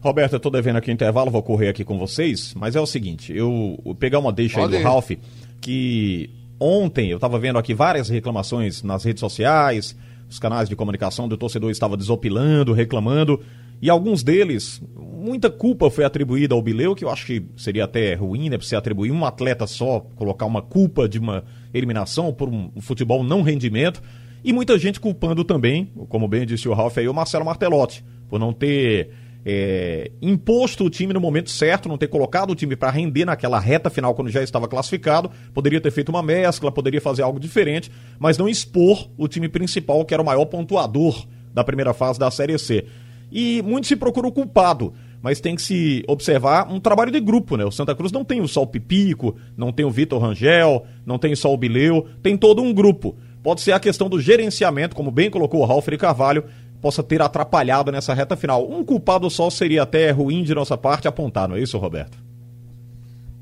Roberto, 0.02 0.32
eu 0.32 0.40
tô 0.40 0.50
devendo 0.50 0.76
aqui 0.76 0.90
o 0.90 0.92
intervalo, 0.92 1.30
vou 1.30 1.44
correr 1.44 1.68
aqui 1.68 1.84
com 1.84 1.96
vocês, 1.96 2.52
mas 2.56 2.74
é 2.74 2.80
o 2.80 2.86
seguinte, 2.86 3.32
eu 3.32 3.78
vou 3.84 3.94
pegar 3.94 4.18
uma 4.18 4.32
deixa 4.32 4.58
Pode 4.58 4.74
aí 4.74 4.80
do 4.80 4.82
ir. 4.82 4.84
Ralph, 4.84 5.12
que 5.60 6.28
ontem 6.58 7.10
eu 7.10 7.18
estava 7.18 7.38
vendo 7.38 7.56
aqui 7.56 7.72
várias 7.72 8.08
reclamações 8.08 8.82
nas 8.82 9.04
redes 9.04 9.20
sociais, 9.20 9.96
os 10.28 10.40
canais 10.40 10.68
de 10.68 10.74
comunicação 10.74 11.28
do 11.28 11.36
torcedor 11.36 11.70
estava 11.70 11.96
desopilando, 11.96 12.72
reclamando, 12.72 13.40
e 13.80 13.88
alguns 13.88 14.24
deles, 14.24 14.82
muita 14.96 15.48
culpa 15.48 15.88
foi 15.88 16.04
atribuída 16.04 16.52
ao 16.52 16.62
Bileu, 16.62 16.96
que 16.96 17.04
eu 17.04 17.10
acho 17.10 17.24
que 17.24 17.44
seria 17.56 17.84
até 17.84 18.12
ruim, 18.14 18.50
né, 18.50 18.58
pra 18.58 18.66
você 18.66 18.74
atribuir 18.74 19.12
um 19.12 19.24
atleta 19.24 19.68
só, 19.68 20.00
colocar 20.16 20.46
uma 20.46 20.62
culpa 20.62 21.08
de 21.08 21.20
uma 21.20 21.44
eliminação 21.72 22.32
por 22.32 22.48
um 22.48 22.72
futebol 22.80 23.22
não 23.22 23.42
rendimento, 23.42 24.02
e 24.42 24.52
muita 24.52 24.76
gente 24.76 24.98
culpando 24.98 25.44
também, 25.44 25.92
como 26.08 26.26
bem 26.26 26.44
disse 26.44 26.68
o 26.68 26.74
Ralph 26.74 26.98
aí, 26.98 27.06
o 27.06 27.14
Marcelo 27.14 27.44
Martelotti, 27.44 28.04
por 28.28 28.40
não 28.40 28.52
ter 28.52 29.21
é, 29.44 30.11
imposto 30.20 30.85
o 30.85 30.90
time 30.90 31.12
no 31.12 31.20
momento 31.20 31.50
certo, 31.50 31.88
não 31.88 31.98
ter 31.98 32.09
colocado 32.09 32.50
o 32.50 32.55
time 32.55 32.76
para 32.76 32.90
render 32.90 33.24
naquela 33.24 33.59
reta 33.59 33.90
final 33.90 34.14
quando 34.14 34.31
já 34.31 34.42
estava 34.42 34.68
classificado. 34.68 35.31
Poderia 35.52 35.81
ter 35.81 35.90
feito 35.90 36.11
uma 36.11 36.22
mescla, 36.22 36.70
poderia 36.70 37.00
fazer 37.00 37.22
algo 37.22 37.40
diferente, 37.40 37.90
mas 38.18 38.38
não 38.38 38.48
expor 38.48 39.09
o 39.16 39.26
time 39.26 39.48
principal, 39.48 40.05
que 40.05 40.14
era 40.14 40.22
o 40.22 40.26
maior 40.26 40.44
pontuador 40.46 41.26
da 41.52 41.64
primeira 41.64 41.92
fase 41.92 42.18
da 42.18 42.31
Série 42.31 42.59
C. 42.59 42.87
E 43.31 43.62
muito 43.62 43.87
se 43.87 43.96
procura 43.96 44.28
o 44.28 44.33
culpado, 44.33 44.92
mas 45.22 45.40
tem 45.40 45.57
que 45.57 45.62
se 45.62 46.05
observar 46.07 46.70
um 46.70 46.78
trabalho 46.78 47.11
de 47.11 47.20
grupo, 47.20 47.57
né? 47.57 47.64
O 47.64 47.70
Santa 47.70 47.94
Cruz 47.94 48.12
não 48.12 48.24
tem 48.24 48.40
o 48.40 48.48
Sol 48.48 48.66
Pipico, 48.66 49.37
não 49.57 49.72
tem 49.72 49.87
o 49.87 49.90
Vitor 49.90 50.20
Rangel, 50.20 50.85
não 51.07 51.18
tem 51.18 51.35
só 51.35 51.52
o 51.52 51.57
Bileu, 51.57 52.07
tem 52.22 52.37
todo 52.37 52.62
um 52.62 52.72
grupo. 52.72 53.16
Pode 53.42 53.61
ser 53.61 53.72
a 53.72 53.81
questão 53.81 54.09
do 54.09 54.20
gerenciamento, 54.20 54.94
como 54.94 55.11
bem 55.11 55.31
colocou 55.31 55.62
o 55.62 55.64
Ralf 55.64 55.88
Carvalho, 55.98 56.44
possa 56.82 57.00
ter 57.00 57.22
atrapalhado 57.22 57.92
nessa 57.92 58.12
reta 58.12 58.36
final. 58.36 58.68
Um 58.68 58.84
culpado 58.84 59.30
só 59.30 59.48
seria 59.48 59.84
até 59.84 60.10
ruim 60.10 60.42
de 60.42 60.52
nossa 60.52 60.76
parte 60.76 61.06
apontar, 61.06 61.48
não 61.48 61.54
é 61.54 61.60
isso, 61.60 61.78
Roberto? 61.78 62.18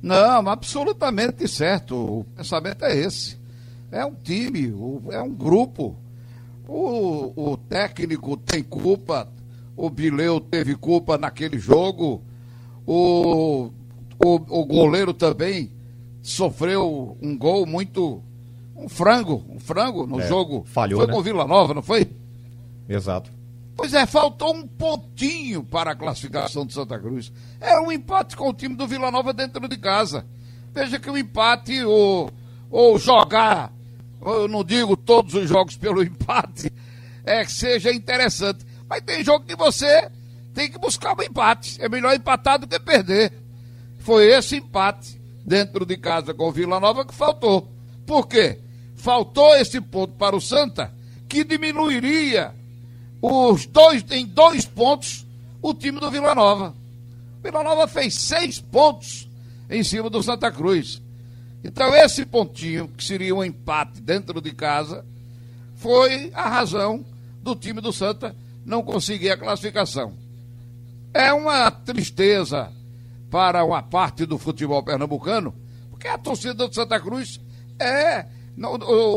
Não, 0.03 0.47
absolutamente 0.49 1.49
certo. 1.49 1.97
O 1.97 2.25
pensamento 2.37 2.85
é 2.85 2.95
esse. 2.95 3.41
É 3.91 4.05
um 4.05 4.15
time, 4.15 4.73
é 5.11 5.21
um 5.21 5.35
grupo. 5.35 5.97
O, 6.69 7.53
o 7.53 7.57
técnico 7.57 8.37
tem 8.37 8.63
culpa, 8.63 9.27
o 9.77 9.89
Bileu 9.91 10.39
teve 10.39 10.77
culpa 10.77 11.19
naquele 11.19 11.59
jogo, 11.59 12.23
o, 12.87 13.71
o, 14.23 14.35
o 14.35 14.65
goleiro 14.67 15.13
também 15.13 15.73
sofreu 16.23 17.17
um 17.21 17.37
gol 17.37 17.67
muito. 17.67 18.23
um 18.77 18.89
frango, 18.89 19.45
um 19.49 19.59
frango 19.59 20.07
no 20.07 20.21
é, 20.21 20.29
jogo. 20.29 20.65
Falhou. 20.67 21.01
Foi 21.01 21.07
né? 21.09 21.13
com 21.13 21.19
o 21.19 21.23
Vila 21.23 21.47
Nova, 21.47 21.75
não 21.75 21.83
foi? 21.83 22.09
Exato. 22.91 23.31
Pois 23.77 23.95
é, 23.95 24.05
faltou 24.05 24.53
um 24.53 24.67
pontinho 24.67 25.63
para 25.63 25.93
a 25.93 25.97
classificação 25.97 26.67
de 26.67 26.75
Santa 26.75 26.99
Cruz. 26.99 27.33
Era 27.61 27.81
um 27.81 27.93
empate 27.93 28.37
com 28.37 28.51
o 28.51 28.53
time 28.53 28.75
do 28.75 28.87
Vila 28.87 29.13
Nova 29.13 29.33
dentro 29.33 29.69
de 29.69 29.79
casa. 29.79 30.27
Veja 30.75 30.99
que 30.99 31.09
o 31.09 31.17
empate 31.17 31.85
ou, 31.85 32.31
ou 32.69 32.99
jogar, 32.99 33.73
eu 34.21 34.49
não 34.49 34.65
digo 34.65 34.97
todos 34.97 35.35
os 35.35 35.49
jogos 35.49 35.77
pelo 35.77 36.03
empate, 36.05 36.73
é 37.25 37.45
que 37.45 37.53
seja 37.53 37.93
interessante. 37.93 38.67
Mas 38.89 39.03
tem 39.03 39.23
jogo 39.23 39.47
que 39.47 39.55
você 39.55 40.11
tem 40.53 40.69
que 40.69 40.77
buscar 40.77 41.17
um 41.17 41.23
empate. 41.23 41.81
É 41.81 41.89
melhor 41.89 42.13
empatar 42.13 42.59
do 42.59 42.67
que 42.67 42.79
perder. 42.81 43.33
Foi 44.01 44.27
esse 44.27 44.57
empate 44.57 45.21
dentro 45.47 45.87
de 45.87 45.97
casa 45.97 46.35
com 46.35 46.49
o 46.49 46.53
Vila 46.53 46.81
Nova 46.81 47.07
que 47.07 47.15
faltou. 47.15 47.71
Por 48.05 48.27
quê? 48.27 48.59
Faltou 48.97 49.55
esse 49.55 49.81
ponto 49.81 50.15
para 50.15 50.35
o 50.35 50.41
Santa 50.41 50.93
que 51.29 51.45
diminuiria 51.45 52.53
os 53.21 53.67
dois, 53.67 54.05
em 54.11 54.27
dois 54.27 54.65
pontos 54.65 55.27
o 55.63 55.75
time 55.75 56.01
do 56.01 56.11
Vila 56.11 56.35
Nova. 56.35 56.75
Vila 57.43 57.63
Nova 57.63 57.87
fez 57.87 58.15
seis 58.15 58.59
pontos 58.59 59.29
em 59.69 59.83
cima 59.83 60.09
do 60.09 60.23
Santa 60.23 60.51
Cruz. 60.51 61.03
Então, 61.63 61.95
esse 61.95 62.25
pontinho, 62.25 62.89
que 62.89 63.05
seria 63.05 63.35
um 63.35 63.45
empate 63.45 64.01
dentro 64.01 64.41
de 64.41 64.53
casa, 64.53 65.05
foi 65.77 66.31
a 66.35 66.49
razão 66.49 67.05
do 67.43 67.55
time 67.55 67.81
do 67.81 67.93
Santa 67.93 68.35
não 68.65 68.83
conseguir 68.83 69.31
a 69.31 69.37
classificação. 69.37 70.15
É 71.13 71.33
uma 71.33 71.71
tristeza 71.71 72.73
para 73.31 73.65
uma 73.65 73.83
parte 73.83 74.25
do 74.27 74.39
futebol 74.39 74.83
pernambucano, 74.83 75.55
Porque 75.91 76.09
a 76.09 76.19
torcida 76.19 76.55
do 76.67 76.75
Santa 76.75 76.99
Cruz 76.99 77.41
é. 77.79 78.27
Não, 78.57 78.75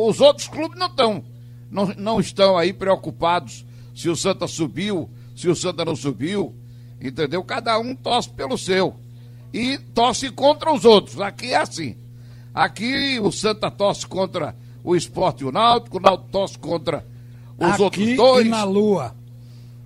os 0.07 0.19
outros 0.21 0.47
clubes 0.47 0.77
não 0.77 0.87
estão. 0.87 1.23
Não, 1.69 1.85
não 1.97 2.19
estão 2.19 2.57
aí 2.57 2.71
preocupados 2.71 3.65
se 3.93 4.09
o 4.09 4.15
Santa 4.15 4.47
subiu, 4.47 5.09
se 5.35 5.47
o 5.47 5.55
Santa 5.55 5.85
não 5.85 5.95
subiu. 5.95 6.55
Entendeu? 7.01 7.43
Cada 7.43 7.77
um 7.79 7.95
torce 7.95 8.29
pelo 8.29 8.57
seu. 8.57 8.95
E 9.53 9.77
torce 9.77 10.29
contra 10.29 10.71
os 10.71 10.85
outros. 10.85 11.19
Aqui 11.19 11.53
é 11.53 11.57
assim. 11.57 11.97
Aqui 12.53 13.19
o 13.19 13.31
Santa 13.31 13.69
torce 13.69 14.07
contra 14.07 14.55
o 14.83 14.95
Esporte 14.95 15.43
e 15.43 15.45
o 15.45 15.51
Náutico, 15.51 15.97
o 15.97 15.99
Náutico 15.99 16.29
torce 16.29 16.57
contra 16.57 17.05
os 17.57 17.73
aqui 17.73 17.81
outros 17.81 18.15
dois. 18.15 18.45
E 18.45 18.49
na 18.49 18.63
Lua. 18.63 19.15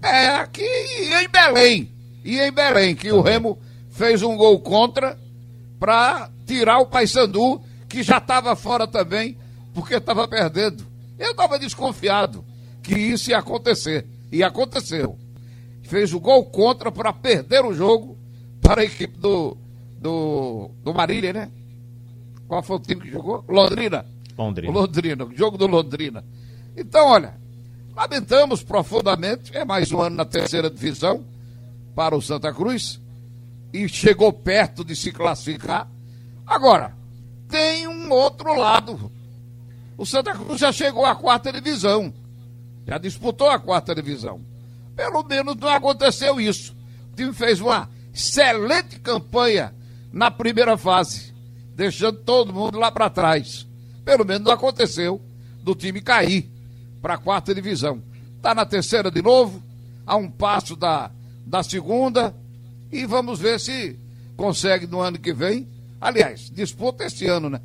É, 0.02 0.28
aqui 0.30 0.64
em 0.64 1.30
Belém. 1.30 1.92
E 2.24 2.40
em 2.40 2.52
Belém, 2.52 2.96
que 2.96 3.12
o 3.12 3.22
Remo 3.22 3.58
fez 3.90 4.22
um 4.22 4.36
gol 4.36 4.60
contra 4.60 5.18
para 5.80 6.30
tirar 6.46 6.80
o 6.80 6.86
Paysandu, 6.86 7.62
que 7.88 8.04
já 8.04 8.18
estava 8.18 8.56
fora 8.56 8.88
também, 8.88 9.38
porque 9.74 9.96
estava 9.96 10.28
perdendo. 10.28 10.86
Eu 11.18 11.32
estava 11.32 11.58
desconfiado 11.58 12.44
que 12.88 12.98
isso 12.98 13.30
ia 13.30 13.40
acontecer. 13.40 14.08
E 14.32 14.42
aconteceu. 14.42 15.18
Fez 15.84 16.14
o 16.14 16.20
gol 16.20 16.46
contra 16.46 16.90
para 16.90 17.12
perder 17.12 17.66
o 17.66 17.74
jogo 17.74 18.18
para 18.62 18.82
a 18.82 18.86
equipe 18.86 19.18
do, 19.18 19.58
do, 20.00 20.72
do 20.84 20.94
Marília, 20.94 21.34
né? 21.34 21.52
Qual 22.48 22.64
foi 22.64 22.78
o 22.78 22.80
time 22.80 23.02
que 23.02 23.12
jogou? 23.12 23.44
Londrina. 23.48 24.06
Londrina. 24.38 24.72
Londrina, 24.72 25.28
jogo 25.36 25.58
do 25.58 25.68
Londrina. 25.68 26.24
Então, 26.78 27.08
olha, 27.08 27.36
lamentamos 27.94 28.64
profundamente, 28.64 29.56
é 29.56 29.66
mais 29.66 29.92
um 29.92 30.00
ano 30.02 30.16
na 30.16 30.26
terceira 30.26 30.70
divisão 30.70 31.26
para 31.94 32.16
o 32.16 32.22
Santa 32.22 32.54
Cruz 32.54 33.02
e 33.74 33.90
chegou 33.90 34.32
perto 34.32 34.86
de 34.86 34.96
se 34.96 35.12
classificar. 35.12 35.90
Agora, 36.46 36.96
tem 37.50 37.88
um 37.88 38.10
outro 38.12 38.54
lado. 38.56 39.12
O 39.98 40.06
Santa 40.06 40.34
Cruz 40.34 40.60
já 40.60 40.72
chegou 40.72 41.06
à 41.06 41.16
quarta 41.16 41.52
divisão. 41.52 42.14
Já 42.88 42.98
disputou 42.98 43.50
a 43.50 43.60
quarta 43.60 43.94
divisão. 43.94 44.40
Pelo 44.96 45.22
menos 45.24 45.56
não 45.58 45.68
aconteceu 45.68 46.40
isso. 46.40 46.74
O 47.12 47.16
time 47.16 47.34
fez 47.34 47.60
uma 47.60 47.90
excelente 48.14 49.00
campanha 49.00 49.76
na 50.12 50.32
primeira 50.32 50.78
fase, 50.78 51.34
deixando 51.76 52.20
todo 52.20 52.54
mundo 52.54 52.80
lá 52.80 52.90
para 52.90 53.10
trás. 53.10 53.68
Pelo 54.06 54.26
menos 54.26 54.44
não 54.44 54.54
aconteceu 54.54 55.22
do 55.62 55.76
time 55.76 56.02
cair 56.02 56.50
para 57.02 57.16
a 57.16 57.18
quarta 57.18 57.54
divisão. 57.54 58.02
Está 58.38 58.56
na 58.56 58.66
terceira 58.66 59.12
de 59.12 59.22
novo, 59.22 59.62
a 60.06 60.16
um 60.16 60.32
passo 60.32 60.76
da, 60.76 61.12
da 61.46 61.62
segunda, 61.62 62.34
e 62.90 63.06
vamos 63.06 63.40
ver 63.40 63.60
se 63.60 64.00
consegue 64.38 64.88
no 64.88 65.02
ano 65.02 65.20
que 65.20 65.34
vem. 65.34 65.68
Aliás, 66.00 66.50
disputa 66.50 67.04
esse 67.04 67.28
ano, 67.28 67.50
né? 67.50 67.60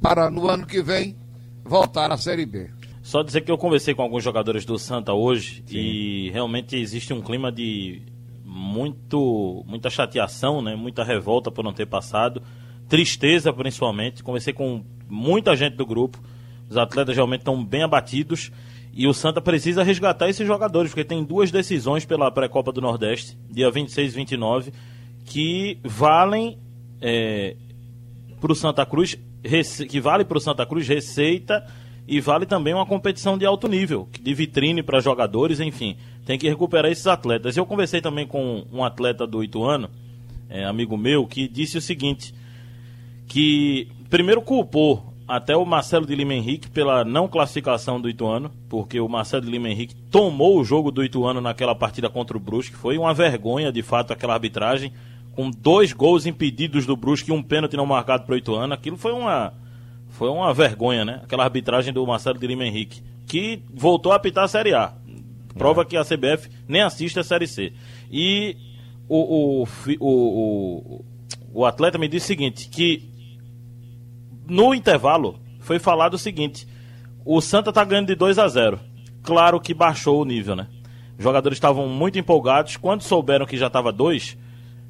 Para 0.00 0.30
no 0.30 0.48
ano 0.48 0.64
que 0.64 0.80
vem 0.80 1.16
voltar 1.64 2.12
à 2.12 2.16
Série 2.16 2.46
B. 2.46 2.70
Só 3.10 3.24
dizer 3.24 3.40
que 3.40 3.50
eu 3.50 3.58
conversei 3.58 3.92
com 3.92 4.02
alguns 4.02 4.22
jogadores 4.22 4.64
do 4.64 4.78
Santa 4.78 5.12
hoje 5.12 5.64
Sim. 5.66 5.76
e 5.76 6.30
realmente 6.30 6.76
existe 6.76 7.12
um 7.12 7.20
clima 7.20 7.50
de 7.50 8.02
muito 8.44 9.64
muita 9.66 9.90
chateação, 9.90 10.62
né? 10.62 10.76
Muita 10.76 11.02
revolta 11.02 11.50
por 11.50 11.64
não 11.64 11.72
ter 11.72 11.86
passado, 11.86 12.40
tristeza 12.88 13.52
principalmente. 13.52 14.22
Conversei 14.22 14.52
com 14.52 14.84
muita 15.08 15.56
gente 15.56 15.74
do 15.74 15.84
grupo. 15.84 16.22
Os 16.68 16.76
atletas 16.76 17.16
realmente 17.16 17.40
estão 17.40 17.64
bem 17.64 17.82
abatidos 17.82 18.52
e 18.92 19.08
o 19.08 19.12
Santa 19.12 19.40
precisa 19.40 19.82
resgatar 19.82 20.28
esses 20.28 20.46
jogadores, 20.46 20.92
porque 20.92 21.02
tem 21.02 21.24
duas 21.24 21.50
decisões 21.50 22.04
pela 22.04 22.30
pré-copa 22.30 22.70
do 22.70 22.80
Nordeste, 22.80 23.36
dia 23.50 23.72
26 23.72 24.12
e 24.12 24.16
29, 24.16 24.72
que 25.24 25.80
valem 25.82 26.60
é, 27.00 27.56
para 28.40 28.52
o 28.52 28.54
Santa 28.54 28.86
Cruz, 28.86 29.18
que 29.88 30.00
vale 30.00 30.24
para 30.24 30.38
o 30.38 30.40
Santa 30.40 30.64
Cruz 30.64 30.86
receita 30.86 31.66
e 32.10 32.20
vale 32.20 32.44
também 32.44 32.74
uma 32.74 32.84
competição 32.84 33.38
de 33.38 33.46
alto 33.46 33.68
nível, 33.68 34.08
de 34.20 34.34
vitrine 34.34 34.82
para 34.82 34.98
jogadores, 34.98 35.60
enfim. 35.60 35.96
Tem 36.26 36.36
que 36.36 36.48
recuperar 36.48 36.90
esses 36.90 37.06
atletas. 37.06 37.56
Eu 37.56 37.64
conversei 37.64 38.00
também 38.00 38.26
com 38.26 38.66
um 38.72 38.82
atleta 38.82 39.24
do 39.28 39.44
Ituano, 39.44 39.88
é, 40.48 40.64
amigo 40.64 40.96
meu, 40.96 41.24
que 41.24 41.46
disse 41.46 41.78
o 41.78 41.80
seguinte: 41.80 42.34
que 43.28 43.86
primeiro 44.10 44.42
culpou 44.42 45.14
até 45.28 45.56
o 45.56 45.64
Marcelo 45.64 46.04
de 46.04 46.16
Lima 46.16 46.34
Henrique 46.34 46.68
pela 46.68 47.04
não 47.04 47.28
classificação 47.28 48.00
do 48.00 48.08
Ituano, 48.10 48.50
porque 48.68 48.98
o 48.98 49.08
Marcelo 49.08 49.44
de 49.44 49.50
Lima 49.52 49.68
Henrique 49.68 49.94
tomou 50.10 50.58
o 50.58 50.64
jogo 50.64 50.90
do 50.90 51.04
Ituano 51.04 51.40
naquela 51.40 51.76
partida 51.76 52.10
contra 52.10 52.36
o 52.36 52.40
Brusque. 52.40 52.74
Foi 52.74 52.98
uma 52.98 53.14
vergonha, 53.14 53.70
de 53.70 53.82
fato, 53.84 54.12
aquela 54.12 54.34
arbitragem, 54.34 54.92
com 55.36 55.48
dois 55.48 55.92
gols 55.92 56.26
impedidos 56.26 56.86
do 56.86 56.96
Brusque 56.96 57.30
e 57.30 57.32
um 57.32 57.40
pênalti 57.40 57.76
não 57.76 57.86
marcado 57.86 58.24
para 58.24 58.34
o 58.34 58.36
Ituano. 58.36 58.74
Aquilo 58.74 58.96
foi 58.96 59.12
uma, 59.12 59.54
foi 60.10 60.28
uma 60.28 60.52
vergonha, 60.52 61.04
né? 61.04 61.20
Aquela 61.22 61.44
arbitragem 61.44 61.92
do 61.92 62.06
Marcelo 62.06 62.38
de 62.38 62.46
Lima 62.46 62.64
Henrique, 62.64 63.02
que 63.26 63.62
voltou 63.72 64.12
a 64.12 64.16
apitar 64.16 64.44
a 64.44 64.48
Série 64.48 64.74
A. 64.74 64.92
Prova 65.54 65.82
é. 65.82 65.84
que 65.84 65.96
a 65.96 66.04
CBF 66.04 66.48
nem 66.68 66.82
assiste 66.82 67.18
a 67.18 67.24
Série 67.24 67.46
C. 67.46 67.72
E 68.10 68.56
o, 69.08 69.62
o, 69.62 69.68
o, 70.00 71.04
o, 71.52 71.64
atleta 71.64 71.98
me 71.98 72.08
disse 72.08 72.26
o 72.26 72.28
seguinte, 72.28 72.68
que 72.68 73.08
no 74.46 74.74
intervalo, 74.74 75.38
foi 75.60 75.78
falado 75.78 76.14
o 76.14 76.18
seguinte: 76.18 76.66
o 77.24 77.40
Santa 77.40 77.72
tá 77.72 77.84
ganhando 77.84 78.08
de 78.08 78.14
2 78.14 78.38
a 78.38 78.48
0 78.48 78.78
Claro 79.22 79.60
que 79.60 79.74
baixou 79.74 80.20
o 80.20 80.24
nível, 80.24 80.56
né? 80.56 80.66
Os 81.18 81.24
jogadores 81.24 81.56
estavam 81.56 81.86
muito 81.88 82.18
empolgados. 82.18 82.76
Quando 82.76 83.02
souberam 83.02 83.44
que 83.44 83.58
já 83.58 83.66
estava 83.66 83.92
2, 83.92 84.38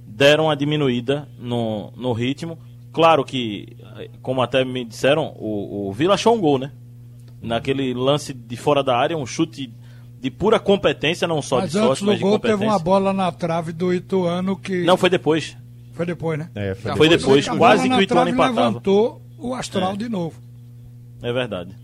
deram 0.06 0.44
uma 0.44 0.56
diminuída 0.56 1.28
no, 1.38 1.92
no 1.96 2.12
ritmo. 2.12 2.58
Claro 2.92 3.24
que, 3.24 3.76
como 4.20 4.42
até 4.42 4.64
me 4.64 4.84
disseram, 4.84 5.34
o, 5.36 5.88
o 5.88 5.92
Vila 5.92 6.14
achou 6.14 6.34
um 6.34 6.40
gol, 6.40 6.58
né? 6.58 6.72
Naquele 7.40 7.94
lance 7.94 8.32
de 8.32 8.56
fora 8.56 8.82
da 8.82 8.96
área, 8.96 9.16
um 9.16 9.26
chute 9.26 9.72
de 10.20 10.30
pura 10.30 10.58
competência, 10.58 11.26
não 11.26 11.40
só 11.40 11.60
mas 11.60 11.70
de 11.70 11.78
sorte, 11.78 12.04
mas 12.04 12.18
de 12.18 12.22
gol 12.22 12.38
teve 12.38 12.64
uma 12.64 12.78
bola 12.78 13.12
na 13.12 13.32
trave 13.32 13.72
do 13.72 13.94
Ituano 13.94 14.56
que... 14.56 14.84
Não, 14.84 14.96
foi 14.96 15.08
depois. 15.08 15.56
Foi 15.92 16.04
depois, 16.04 16.38
né? 16.38 16.50
É, 16.54 16.74
foi, 16.74 16.96
foi 16.96 17.08
depois, 17.08 17.44
depois 17.44 17.58
quase 17.58 17.88
que 17.88 17.94
o 17.94 18.02
Ituano 18.02 18.30
empatava. 18.30 18.68
levantou 18.68 19.22
o 19.38 19.54
astral 19.54 19.92
é. 19.92 19.96
de 19.96 20.08
novo. 20.08 20.38
É 21.22 21.32
verdade. 21.32 21.74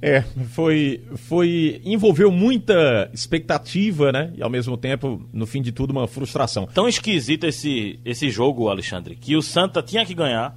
É, 0.00 0.22
foi, 0.50 1.02
foi. 1.16 1.80
envolveu 1.84 2.30
muita 2.30 3.10
expectativa, 3.12 4.12
né? 4.12 4.32
E 4.36 4.42
ao 4.42 4.50
mesmo 4.50 4.76
tempo, 4.76 5.28
no 5.32 5.46
fim 5.46 5.60
de 5.60 5.72
tudo, 5.72 5.90
uma 5.90 6.06
frustração. 6.06 6.68
Tão 6.72 6.88
esquisito 6.88 7.44
esse, 7.44 7.98
esse 8.04 8.30
jogo, 8.30 8.68
Alexandre, 8.68 9.16
que 9.16 9.36
o 9.36 9.42
Santa 9.42 9.82
tinha 9.82 10.06
que 10.06 10.14
ganhar, 10.14 10.56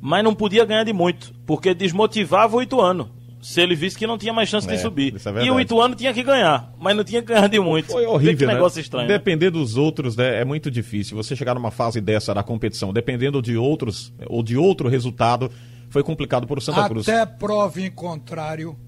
mas 0.00 0.22
não 0.22 0.34
podia 0.34 0.64
ganhar 0.64 0.84
de 0.84 0.92
muito, 0.92 1.32
porque 1.46 1.72
desmotivava 1.72 2.56
o 2.56 2.62
Ituano 2.62 3.20
se 3.40 3.60
ele 3.60 3.74
visse 3.74 3.96
que 3.96 4.06
não 4.06 4.18
tinha 4.18 4.32
mais 4.32 4.48
chance 4.48 4.68
é, 4.68 4.72
de 4.72 4.78
subir. 4.78 5.14
É 5.14 5.44
e 5.44 5.50
o 5.50 5.58
Ituano 5.58 5.94
tinha 5.94 6.12
que 6.12 6.22
ganhar, 6.22 6.72
mas 6.78 6.94
não 6.94 7.02
tinha 7.02 7.22
que 7.22 7.28
ganhar 7.28 7.48
de 7.48 7.58
muito. 7.58 7.90
Foi 7.90 8.04
horrível, 8.04 8.36
que 8.36 8.46
né? 8.46 8.54
negócio 8.54 8.80
estranho. 8.80 9.08
Né? 9.08 9.16
Depender 9.16 9.50
dos 9.50 9.76
outros 9.76 10.16
né, 10.16 10.40
é 10.40 10.44
muito 10.44 10.70
difícil. 10.70 11.16
Você 11.16 11.34
chegar 11.34 11.54
numa 11.54 11.70
fase 11.70 12.00
dessa 12.00 12.34
da 12.34 12.42
competição, 12.42 12.92
dependendo 12.92 13.40
de 13.40 13.56
outros 13.56 14.12
ou 14.26 14.42
de 14.42 14.56
outro 14.56 14.88
resultado, 14.88 15.50
foi 15.90 16.02
complicado 16.02 16.46
para 16.46 16.58
o 16.58 16.62
Santa 16.62 16.88
Cruz. 16.88 17.08
Até 17.08 17.26
prova 17.26 17.80
em 17.80 17.90
contrário, 17.90 18.78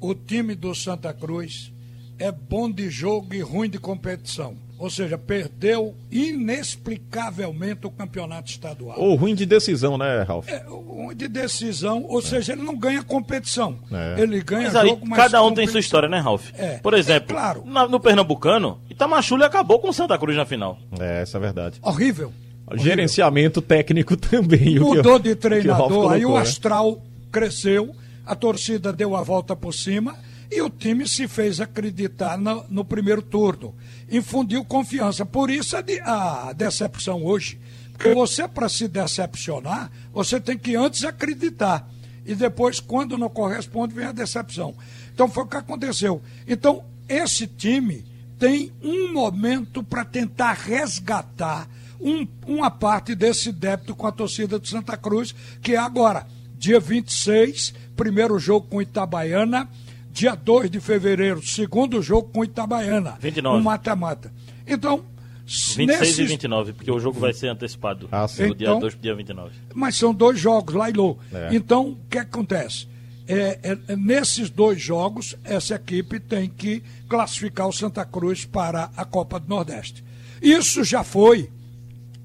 o 0.00 0.14
time 0.14 0.54
do 0.54 0.74
Santa 0.74 1.12
Cruz 1.12 1.72
é 2.18 2.30
bom 2.30 2.70
de 2.70 2.88
jogo 2.88 3.34
e 3.34 3.40
ruim 3.40 3.68
de 3.68 3.78
competição. 3.78 4.56
Ou 4.78 4.90
seja, 4.90 5.16
perdeu 5.16 5.94
inexplicavelmente 6.10 7.86
o 7.86 7.90
campeonato 7.90 8.50
estadual. 8.50 8.98
Ou 8.98 9.14
ruim 9.14 9.32
de 9.32 9.46
decisão, 9.46 9.96
né, 9.96 10.22
Ralf? 10.22 10.48
É, 10.48 10.64
ruim 10.66 11.14
de 11.14 11.28
decisão, 11.28 12.04
ou 12.08 12.18
é. 12.18 12.22
seja, 12.22 12.52
ele 12.52 12.62
não 12.62 12.76
ganha 12.76 13.00
competição. 13.02 13.78
É. 13.92 14.20
Ele 14.20 14.42
ganha 14.42 14.64
mas 14.64 14.74
aí, 14.74 14.88
jogo, 14.88 15.06
mas 15.06 15.18
Cada 15.18 15.42
um 15.44 15.54
tem 15.54 15.68
sua 15.68 15.78
história, 15.78 16.08
né, 16.08 16.18
Ralf? 16.18 16.50
É. 16.54 16.78
Por 16.78 16.94
exemplo, 16.94 17.30
é, 17.30 17.40
claro. 17.40 17.64
Na, 17.64 17.86
no 17.86 18.00
Pernambucano, 18.00 18.80
Itamachule 18.90 19.44
acabou 19.44 19.78
com 19.78 19.88
o 19.88 19.92
Santa 19.92 20.18
Cruz 20.18 20.36
na 20.36 20.44
final. 20.44 20.76
É, 20.98 21.22
essa 21.22 21.36
é 21.36 21.38
a 21.38 21.40
verdade. 21.40 21.78
Horrível. 21.80 22.32
Gerenciamento 22.76 23.60
técnico 23.60 24.16
também. 24.18 24.78
Mudou 24.78 25.18
de 25.18 25.34
treinador, 25.34 25.88
colocou, 25.88 26.10
aí 26.10 26.24
o 26.24 26.34
né? 26.34 26.40
astral 26.40 27.02
cresceu, 27.30 27.94
a 28.26 28.34
torcida 28.34 28.92
deu 28.92 29.16
a 29.16 29.22
volta 29.22 29.56
por 29.56 29.72
cima 29.72 30.16
e 30.50 30.60
o 30.60 30.68
time 30.68 31.08
se 31.08 31.26
fez 31.26 31.60
acreditar 31.60 32.36
no, 32.36 32.64
no 32.68 32.84
primeiro 32.84 33.22
turno. 33.22 33.74
Infundiu 34.10 34.64
confiança. 34.64 35.24
Por 35.24 35.50
isso 35.50 35.76
a, 35.76 35.80
de, 35.80 35.98
a 36.00 36.52
decepção 36.52 37.24
hoje. 37.24 37.58
Porque 37.92 38.12
você, 38.14 38.46
para 38.48 38.68
se 38.68 38.88
decepcionar, 38.88 39.90
você 40.12 40.40
tem 40.40 40.58
que 40.58 40.74
antes 40.76 41.04
acreditar. 41.04 41.88
E 42.26 42.34
depois, 42.34 42.80
quando 42.80 43.16
não 43.16 43.28
corresponde, 43.28 43.94
vem 43.94 44.06
a 44.06 44.12
decepção. 44.12 44.74
Então 45.14 45.28
foi 45.28 45.44
o 45.44 45.46
que 45.46 45.56
aconteceu. 45.56 46.20
Então, 46.46 46.84
esse 47.08 47.46
time 47.46 48.04
tem 48.38 48.72
um 48.82 49.12
momento 49.12 49.82
para 49.82 50.04
tentar 50.04 50.52
resgatar 50.52 51.68
um, 52.02 52.26
uma 52.46 52.70
parte 52.70 53.14
desse 53.14 53.52
débito 53.52 53.94
com 53.94 54.06
a 54.06 54.12
torcida 54.12 54.58
do 54.58 54.66
Santa 54.66 54.96
Cruz, 54.96 55.34
que 55.62 55.72
é 55.74 55.78
agora, 55.78 56.26
dia 56.58 56.80
26, 56.80 57.72
primeiro 57.96 58.38
jogo 58.38 58.66
com 58.68 58.82
Itabaiana 58.82 59.68
dia 60.12 60.34
2 60.34 60.70
de 60.70 60.78
fevereiro, 60.78 61.42
segundo 61.44 62.02
jogo 62.02 62.28
com 62.28 62.44
Itabaiana. 62.44 63.16
29. 63.18 63.58
Um 63.58 63.62
mata-mata. 63.62 64.30
Então, 64.66 65.02
26 65.46 65.86
nesses... 65.86 66.18
e 66.18 66.24
29, 66.26 66.72
porque 66.74 66.90
o 66.90 67.00
jogo 67.00 67.18
vai 67.18 67.32
ser 67.32 67.48
antecipado 67.48 68.08
Ah, 68.12 68.28
sim. 68.28 68.48
do 68.48 68.54
dia 68.54 68.66
Então- 68.68 68.78
2 68.80 68.94
pro 68.94 69.02
dia 69.02 69.14
29. 69.14 69.54
Mas 69.74 69.96
são 69.96 70.12
dois 70.12 70.38
jogos, 70.38 70.74
Lailô. 70.74 71.16
É. 71.32 71.48
Então, 71.56 71.92
o 71.92 71.98
que 72.10 72.18
acontece? 72.18 72.86
É, 73.26 73.58
é, 73.62 73.78
é, 73.88 73.96
nesses 73.96 74.50
dois 74.50 74.80
jogos, 74.82 75.34
essa 75.44 75.76
equipe 75.76 76.20
tem 76.20 76.48
que 76.48 76.82
classificar 77.08 77.66
o 77.66 77.72
Santa 77.72 78.04
Cruz 78.04 78.44
para 78.44 78.90
a 78.94 79.04
Copa 79.06 79.40
do 79.40 79.48
Nordeste. 79.48 80.04
Isso 80.42 80.84
já 80.84 81.02
foi 81.02 81.48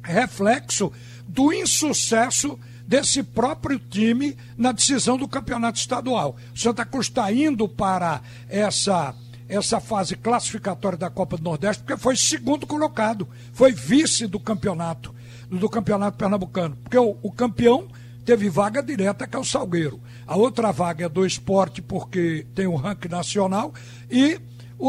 reflexo 0.08 0.91
do 1.28 1.52
insucesso 1.54 2.58
desse 2.88 3.22
próprio 3.22 3.78
time 3.78 4.38
na 4.58 4.72
decisão 4.72 5.17
do 5.17 5.28
campeonato 5.28 5.78
estadual. 5.78 6.38
O 6.56 6.58
Santa 6.58 6.86
Cruz 6.86 7.08
está 7.08 7.32
indo 7.32 7.67
para 7.67 8.22
essa, 8.48 9.13
essa 9.50 9.82
fase 9.82 10.15
classificatória 10.15 10.98
da 10.98 11.10
Copa 11.10 11.36
do 11.36 11.43
Nordeste 11.43 11.84
porque 11.84 12.02
foi 12.02 12.15
segundo 12.15 12.65
colocado, 12.65 13.28
foi 13.52 13.74
vice 13.74 14.26
do 14.26 14.39
campeonato, 14.39 15.13
do 15.50 15.70
campeonato 15.70 16.17
pernambucano. 16.17 16.78
Porque 16.78 16.98
o, 16.98 17.17
o 17.22 17.32
campeão 17.32 17.89
teve 18.24 18.50
vaga 18.50 18.82
direta 18.82 19.28
que 19.28 19.36
é 19.36 19.39
o 19.39 19.43
Salgueiro. 19.43 20.00
A 20.26 20.38
outra 20.38 20.72
vaga 20.72 21.06
é 21.06 21.10
do 21.10 21.26
esporte 21.26 21.82
porque 21.82 22.48
tem 22.56 22.67
o 22.67 22.76
ranking 22.76 23.10
nacional 23.10 23.74
e 24.10 24.39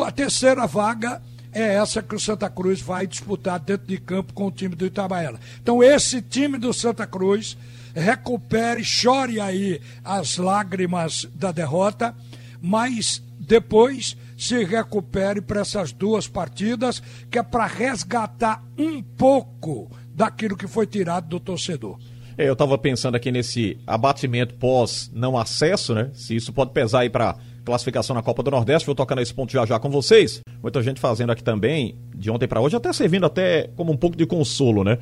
a 0.04 0.12
terceira 0.12 0.66
vaga 0.66 1.20
é 1.52 1.74
essa 1.74 2.02
que 2.02 2.14
o 2.14 2.20
Santa 2.20 2.48
Cruz 2.48 2.80
vai 2.80 3.06
disputar 3.06 3.58
dentro 3.58 3.86
de 3.86 3.98
campo 3.98 4.32
com 4.32 4.46
o 4.46 4.50
time 4.50 4.74
do 4.74 4.86
Itabaiana. 4.86 5.40
Então, 5.62 5.82
esse 5.82 6.20
time 6.22 6.58
do 6.58 6.72
Santa 6.72 7.06
Cruz 7.06 7.56
recupere, 7.94 8.84
chore 8.84 9.40
aí 9.40 9.80
as 10.04 10.36
lágrimas 10.36 11.28
da 11.34 11.50
derrota, 11.50 12.14
mas 12.60 13.22
depois 13.38 14.16
se 14.36 14.62
recupere 14.64 15.40
para 15.40 15.60
essas 15.60 15.90
duas 15.90 16.28
partidas, 16.28 17.02
que 17.30 17.38
é 17.38 17.42
para 17.42 17.66
resgatar 17.66 18.62
um 18.76 19.02
pouco 19.02 19.90
daquilo 20.14 20.56
que 20.56 20.66
foi 20.66 20.86
tirado 20.86 21.28
do 21.28 21.40
torcedor. 21.40 21.98
É, 22.36 22.48
eu 22.48 22.52
estava 22.52 22.78
pensando 22.78 23.16
aqui 23.16 23.32
nesse 23.32 23.76
abatimento 23.84 24.54
pós 24.54 25.10
não 25.12 25.36
acesso, 25.36 25.92
né? 25.92 26.10
Se 26.14 26.36
isso 26.36 26.52
pode 26.52 26.70
pesar 26.72 27.00
aí 27.00 27.10
para 27.10 27.36
classificação 27.68 28.14
na 28.14 28.22
Copa 28.22 28.42
do 28.42 28.50
Nordeste. 28.50 28.86
Vou 28.86 28.94
tocar 28.94 29.14
nesse 29.14 29.34
ponto 29.34 29.52
já 29.52 29.66
já 29.66 29.78
com 29.78 29.90
vocês. 29.90 30.40
Muita 30.62 30.82
gente 30.82 30.98
fazendo 30.98 31.30
aqui 31.30 31.44
também, 31.44 31.96
de 32.14 32.30
ontem 32.30 32.48
para 32.48 32.60
hoje, 32.62 32.74
até 32.74 32.90
servindo 32.94 33.26
até 33.26 33.68
como 33.76 33.92
um 33.92 33.96
pouco 33.96 34.16
de 34.16 34.24
consolo, 34.24 34.82
né? 34.82 34.96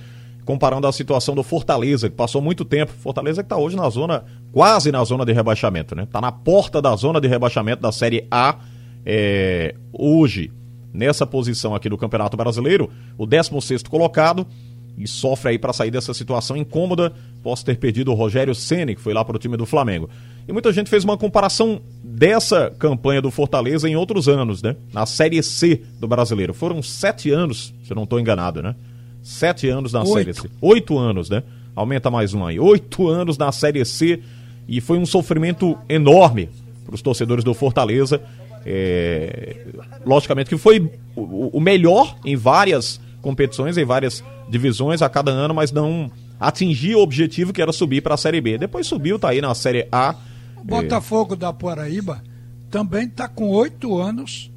Comparando 0.44 0.86
a 0.86 0.92
situação 0.92 1.34
do 1.34 1.44
Fortaleza, 1.44 2.10
que 2.10 2.16
passou 2.16 2.42
muito 2.42 2.64
tempo. 2.64 2.92
Fortaleza 2.92 3.42
que 3.42 3.46
está 3.46 3.56
hoje 3.56 3.76
na 3.76 3.88
zona, 3.88 4.24
quase 4.50 4.90
na 4.90 5.02
zona 5.04 5.24
de 5.24 5.32
rebaixamento, 5.32 5.94
né? 5.94 6.08
Tá 6.10 6.20
na 6.20 6.32
porta 6.32 6.82
da 6.82 6.94
zona 6.96 7.20
de 7.20 7.28
rebaixamento 7.28 7.80
da 7.80 7.92
Série 7.92 8.26
A. 8.30 8.58
É, 9.04 9.76
hoje, 9.92 10.50
nessa 10.92 11.24
posição 11.24 11.72
aqui 11.72 11.88
do 11.88 11.96
Campeonato 11.96 12.36
Brasileiro, 12.36 12.90
o 13.16 13.26
16º 13.26 13.88
colocado 13.88 14.44
e 14.98 15.06
sofre 15.06 15.50
aí 15.50 15.58
para 15.58 15.72
sair 15.72 15.90
dessa 15.90 16.14
situação 16.14 16.56
incômoda. 16.56 17.12
Posso 17.42 17.64
ter 17.64 17.76
perdido 17.76 18.10
o 18.10 18.14
Rogério 18.14 18.54
Ceni, 18.54 18.94
que 18.94 19.00
foi 19.00 19.12
lá 19.12 19.24
para 19.24 19.36
o 19.36 19.38
time 19.38 19.56
do 19.56 19.66
Flamengo. 19.66 20.08
E 20.48 20.52
muita 20.52 20.72
gente 20.72 20.88
fez 20.88 21.04
uma 21.04 21.16
comparação 21.16 21.80
dessa 22.16 22.72
campanha 22.78 23.20
do 23.20 23.30
Fortaleza 23.30 23.86
em 23.86 23.94
outros 23.94 24.26
anos, 24.26 24.62
né? 24.62 24.74
Na 24.90 25.04
Série 25.04 25.42
C 25.42 25.82
do 26.00 26.08
Brasileiro. 26.08 26.54
Foram 26.54 26.82
sete 26.82 27.30
anos, 27.30 27.74
se 27.84 27.92
eu 27.92 27.94
não 27.94 28.04
estou 28.04 28.18
enganado, 28.18 28.62
né? 28.62 28.74
Sete 29.22 29.68
anos 29.68 29.92
na 29.92 30.00
Oito. 30.00 30.12
Série 30.14 30.32
C. 30.32 30.48
Oito 30.62 30.96
anos, 30.96 31.28
né? 31.28 31.42
Aumenta 31.74 32.10
mais 32.10 32.32
um 32.32 32.46
aí. 32.46 32.58
Oito 32.58 33.06
anos 33.06 33.36
na 33.36 33.52
Série 33.52 33.84
C 33.84 34.22
e 34.66 34.80
foi 34.80 34.96
um 34.96 35.04
sofrimento 35.04 35.76
enorme 35.90 36.48
para 36.86 36.94
os 36.94 37.02
torcedores 37.02 37.44
do 37.44 37.52
Fortaleza. 37.52 38.18
É, 38.64 39.66
Logicamente 40.06 40.48
que 40.48 40.56
foi 40.56 40.90
o, 41.14 41.60
melhor 41.60 42.16
em 42.24 42.34
várias 42.34 42.98
competições, 43.20 43.76
em 43.76 43.84
várias 43.84 44.24
divisões 44.48 45.02
a 45.02 45.08
cada 45.10 45.30
ano, 45.30 45.52
mas 45.52 45.70
não 45.70 46.10
atingia 46.40 46.96
o 46.96 47.02
objetivo 47.02 47.52
que 47.52 47.60
era 47.60 47.72
subir 47.72 48.00
para 48.00 48.14
a 48.14 48.16
Série 48.16 48.40
B. 48.40 48.56
Depois 48.56 48.86
subiu, 48.86 49.18
tá 49.18 49.28
aí 49.28 49.42
na 49.42 49.54
Série 49.54 49.86
A. 49.92 50.14
O 50.66 50.82
Botafogo 50.82 51.36
da 51.36 51.52
Paraíba 51.52 52.22
também 52.70 53.06
está 53.06 53.28
com 53.28 53.48
oito 53.50 53.96
anos 53.98 54.50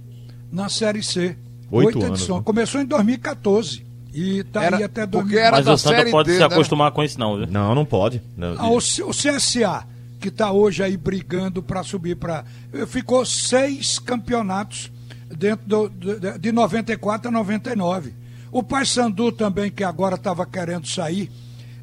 na 0.52 0.68
Série 0.70 1.04
C. 1.04 1.38
Oito 1.72 2.00
anos, 2.04 2.20
edições. 2.22 2.40
né? 2.40 2.44
Começou 2.46 2.82
em 2.82 2.86
2014 2.86 3.86
e 4.14 4.40
está 4.40 4.64
Era- 4.64 4.78
aí 4.78 4.84
até 4.84 5.02
porque 5.06 5.18
2020. 5.36 5.40
era 5.42 5.52
Mas 5.58 5.66
da 5.66 5.74
o 5.74 5.78
Santa 5.78 5.96
Série 5.98 6.12
pode 6.12 6.30
D, 6.30 6.34
se 6.34 6.40
né? 6.40 6.46
acostumar 6.46 6.92
com 6.92 7.04
isso 7.04 7.20
não, 7.20 7.38
viu? 7.38 7.48
Não, 7.48 7.76
não 7.76 7.86
pode. 7.86 8.22
Não. 8.36 8.56
Ah, 8.58 8.70
o, 8.72 8.80
CSA, 8.80 9.86
que 10.20 10.30
está 10.30 10.52
hoje 10.52 10.82
aí 10.84 10.98
brigando 10.98 11.62
para 11.62 11.84
subir 11.84 12.16
para. 12.16 12.44
Ficou 12.88 13.24
seis 13.26 14.00
campeonatos 14.00 14.92
dentro 15.30 15.68
do, 15.68 15.90
do- 15.90 16.40
de 16.40 16.52
94 16.52 17.28
a 17.30 17.32
99. 17.32 18.14
O 18.52 18.64
Paysandu 18.64 19.32
também, 19.32 19.70
que 19.70 19.84
agora 19.84 20.16
estava 20.16 20.44
querendo 20.44 20.88
sair, 20.88 21.30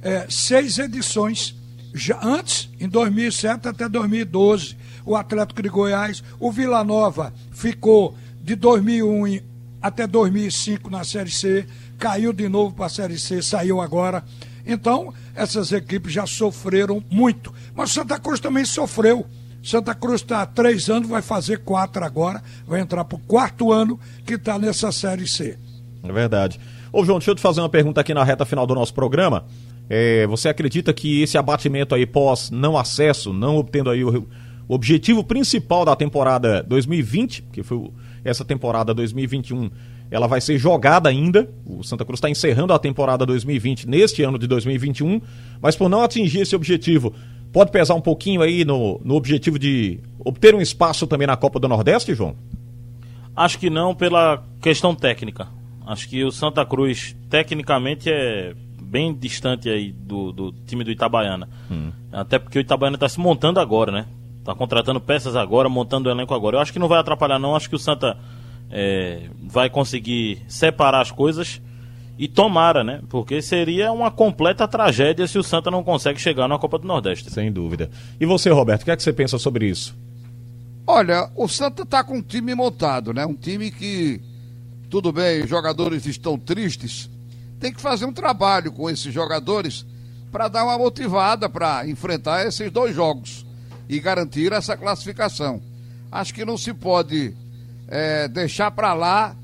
é, 0.03 0.27
seis 0.29 0.79
edições. 0.79 1.55
Já 1.95 2.19
antes, 2.23 2.69
em 2.79 2.89
2007 2.89 3.69
até 3.69 3.89
2012, 3.89 4.77
o 5.05 5.17
Atlético 5.17 5.63
de 5.63 5.69
Goiás, 5.69 6.23
o 6.39 6.51
Vila 6.53 6.83
Nova 6.85 7.33
ficou 7.53 8.15
de 8.43 8.55
2001 8.55 9.27
em- 9.27 9.43
até 9.81 10.07
2005 10.07 10.91
na 10.91 11.05
Série 11.05 11.31
C, 11.31 11.67
caiu 11.99 12.33
de 12.33 12.49
novo 12.49 12.75
para 12.75 12.87
a 12.87 12.91
Série 12.91 13.19
C, 13.19 13.41
saiu 13.43 13.81
agora. 13.81 14.25
Então, 14.67 15.15
essas 15.35 15.71
equipes 15.73 16.13
já 16.13 16.27
sofreram 16.27 17.03
muito. 17.11 17.55
Mas 17.75 17.93
Santa 17.93 18.19
Cruz 18.19 18.41
também 18.41 18.65
sofreu. 18.65 19.25
Santa 19.63 19.95
Cruz 19.95 20.21
está 20.21 20.43
há 20.43 20.47
três 20.47 20.89
anos, 20.91 21.09
vai 21.09 21.23
fazer 21.23 21.59
quatro 21.59 22.05
agora, 22.05 22.43
vai 22.67 22.81
entrar 22.81 23.05
para 23.05 23.17
o 23.17 23.21
quarto 23.21 23.73
ano 23.73 23.99
que 24.25 24.35
está 24.35 24.59
nessa 24.59 24.91
Série 24.93 25.27
C. 25.29 25.57
É 26.03 26.13
verdade. 26.13 26.61
Ô, 26.93 27.05
João, 27.05 27.19
deixa 27.19 27.31
eu 27.31 27.35
te 27.35 27.41
fazer 27.41 27.61
uma 27.61 27.69
pergunta 27.69 28.01
aqui 28.01 28.13
na 28.15 28.23
reta 28.25 28.45
final 28.45 28.67
do 28.67 28.75
nosso 28.75 28.95
programa. 28.95 29.45
É, 29.89 30.27
você 30.27 30.49
acredita 30.49 30.93
que 30.93 31.23
esse 31.23 31.39
abatimento 31.39 31.95
aí 31.95 32.07
pós 32.07 32.51
não 32.51 32.77
acesso, 32.77 33.33
não 33.33 33.57
obtendo 33.57 33.91
aí 33.91 34.05
o, 34.05 34.27
o 34.69 34.75
objetivo 34.75 35.23
principal 35.23 35.85
da 35.85 35.95
temporada 35.95 36.63
2020, 36.65 37.45
que 37.53 37.63
foi 37.63 37.91
essa 38.25 38.45
temporada 38.45 38.93
2021, 38.93 39.71
ela 40.11 40.27
vai 40.27 40.41
ser 40.41 40.59
jogada 40.59 41.09
ainda. 41.09 41.49
O 41.65 41.83
Santa 41.83 42.05
Cruz 42.05 42.19
está 42.19 42.29
encerrando 42.29 42.73
a 42.73 42.79
temporada 42.79 43.25
2020 43.25 43.89
neste 43.89 44.23
ano 44.23 44.39
de 44.39 44.47
2021, 44.47 45.21
mas 45.61 45.77
por 45.77 45.89
não 45.89 46.03
atingir 46.03 46.41
esse 46.41 46.57
objetivo, 46.57 47.15
pode 47.53 47.71
pesar 47.71 47.95
um 47.95 48.01
pouquinho 48.01 48.43
aí 48.43 48.65
no, 48.65 49.01
no 49.05 49.15
objetivo 49.15 49.59
de 49.59 50.01
obter 50.19 50.55
um 50.55 50.61
espaço 50.61 51.07
também 51.07 51.27
na 51.27 51.37
Copa 51.37 51.61
do 51.61 51.69
Nordeste, 51.69 52.15
João? 52.15 52.35
Acho 53.35 53.59
que 53.59 53.71
não 53.71 53.95
pela 53.95 54.43
questão 54.61 54.95
técnica. 54.95 55.49
Acho 55.87 56.09
que 56.09 56.25
o 56.25 56.33
Santa 56.33 56.65
Cruz, 56.67 57.15
tecnicamente, 57.31 58.11
é 58.11 58.55
bem 58.87 59.13
distante 59.15 59.69
aí 59.69 59.93
do, 59.93 60.33
do 60.33 60.53
time 60.67 60.85
do 60.85 60.91
Itabaiana. 60.91 61.49
Até 62.13 62.39
porque 62.39 62.59
o 62.59 62.61
Itabaiana 62.61 62.97
está 62.97 63.09
se 63.09 63.19
montando 63.21 63.61
agora, 63.61 63.91
né? 63.91 64.07
Tá 64.45 64.55
contratando 64.55 65.01
peças 65.01 65.35
agora, 65.35 65.69
montando 65.69 66.09
o 66.09 66.13
elenco 66.13 66.33
agora. 66.33 66.57
Eu 66.57 66.61
acho 66.61 66.73
que 66.73 66.79
não 66.79 66.89
vai 66.89 67.01
atrapalhar, 67.01 67.39
não. 67.39 67.57
Acho 67.57 67.69
que 67.69 67.75
o 67.75 67.79
Santa 67.79 68.17
é, 68.71 69.29
vai 69.43 69.69
conseguir 69.69 70.43
separar 70.47 71.01
as 71.01 71.11
coisas 71.11 71.61
e 72.19 72.29
tomara, 72.29 72.83
né? 72.85 73.01
Porque 73.09 73.43
seria 73.43 73.93
uma 73.93 74.11
completa 74.11 74.67
tragédia 74.67 75.27
se 75.27 75.39
o 75.39 75.43
Santa 75.43 75.71
não 75.71 75.83
consegue 75.83 76.21
chegar 76.21 76.49
na 76.49 76.59
Copa 76.59 76.79
do 76.79 76.87
Nordeste. 76.87 77.31
Sem 77.31 77.53
dúvida. 77.53 77.91
E 78.21 78.25
você, 78.25 78.49
Roberto, 78.51 78.83
o 78.83 78.85
que 78.85 78.91
é 78.93 78.97
que 78.97 79.03
você 79.03 79.13
pensa 79.13 79.37
sobre 79.37 79.69
isso? 79.69 79.95
Olha, 80.87 81.29
o 81.35 81.49
Santa 81.49 81.85
tá 81.85 82.05
com 82.05 82.19
um 82.19 82.23
time 82.23 82.55
montado, 82.55 83.13
né? 83.13 83.27
Um 83.27 83.35
time 83.35 83.73
que, 83.73 84.21
tudo 84.89 85.13
bem, 85.13 85.43
os 85.43 85.51
jogadores 85.51 86.07
estão 86.07 86.39
tristes. 86.39 87.11
Tem 87.59 87.73
que 87.73 87.81
fazer 87.81 88.05
um 88.05 88.13
trabalho 88.13 88.71
com 88.73 88.89
esses 88.91 89.13
jogadores 89.13 89.87
para 90.31 90.49
dar 90.49 90.65
uma 90.65 90.77
motivada 90.77 91.49
para 91.49 91.89
enfrentar 91.89 92.47
esses 92.47 92.71
dois 92.71 92.95
jogos 92.95 93.47
e 93.89 93.99
garantir 94.01 94.53
essa 94.53 94.77
classificação. 94.77 95.63
Acho 96.11 96.35
que 96.35 96.45
não 96.45 96.59
se 96.59 96.75
pode 96.75 97.35
é, 97.89 98.29
deixar 98.29 98.71
para 98.71 98.93
lá 98.93 99.35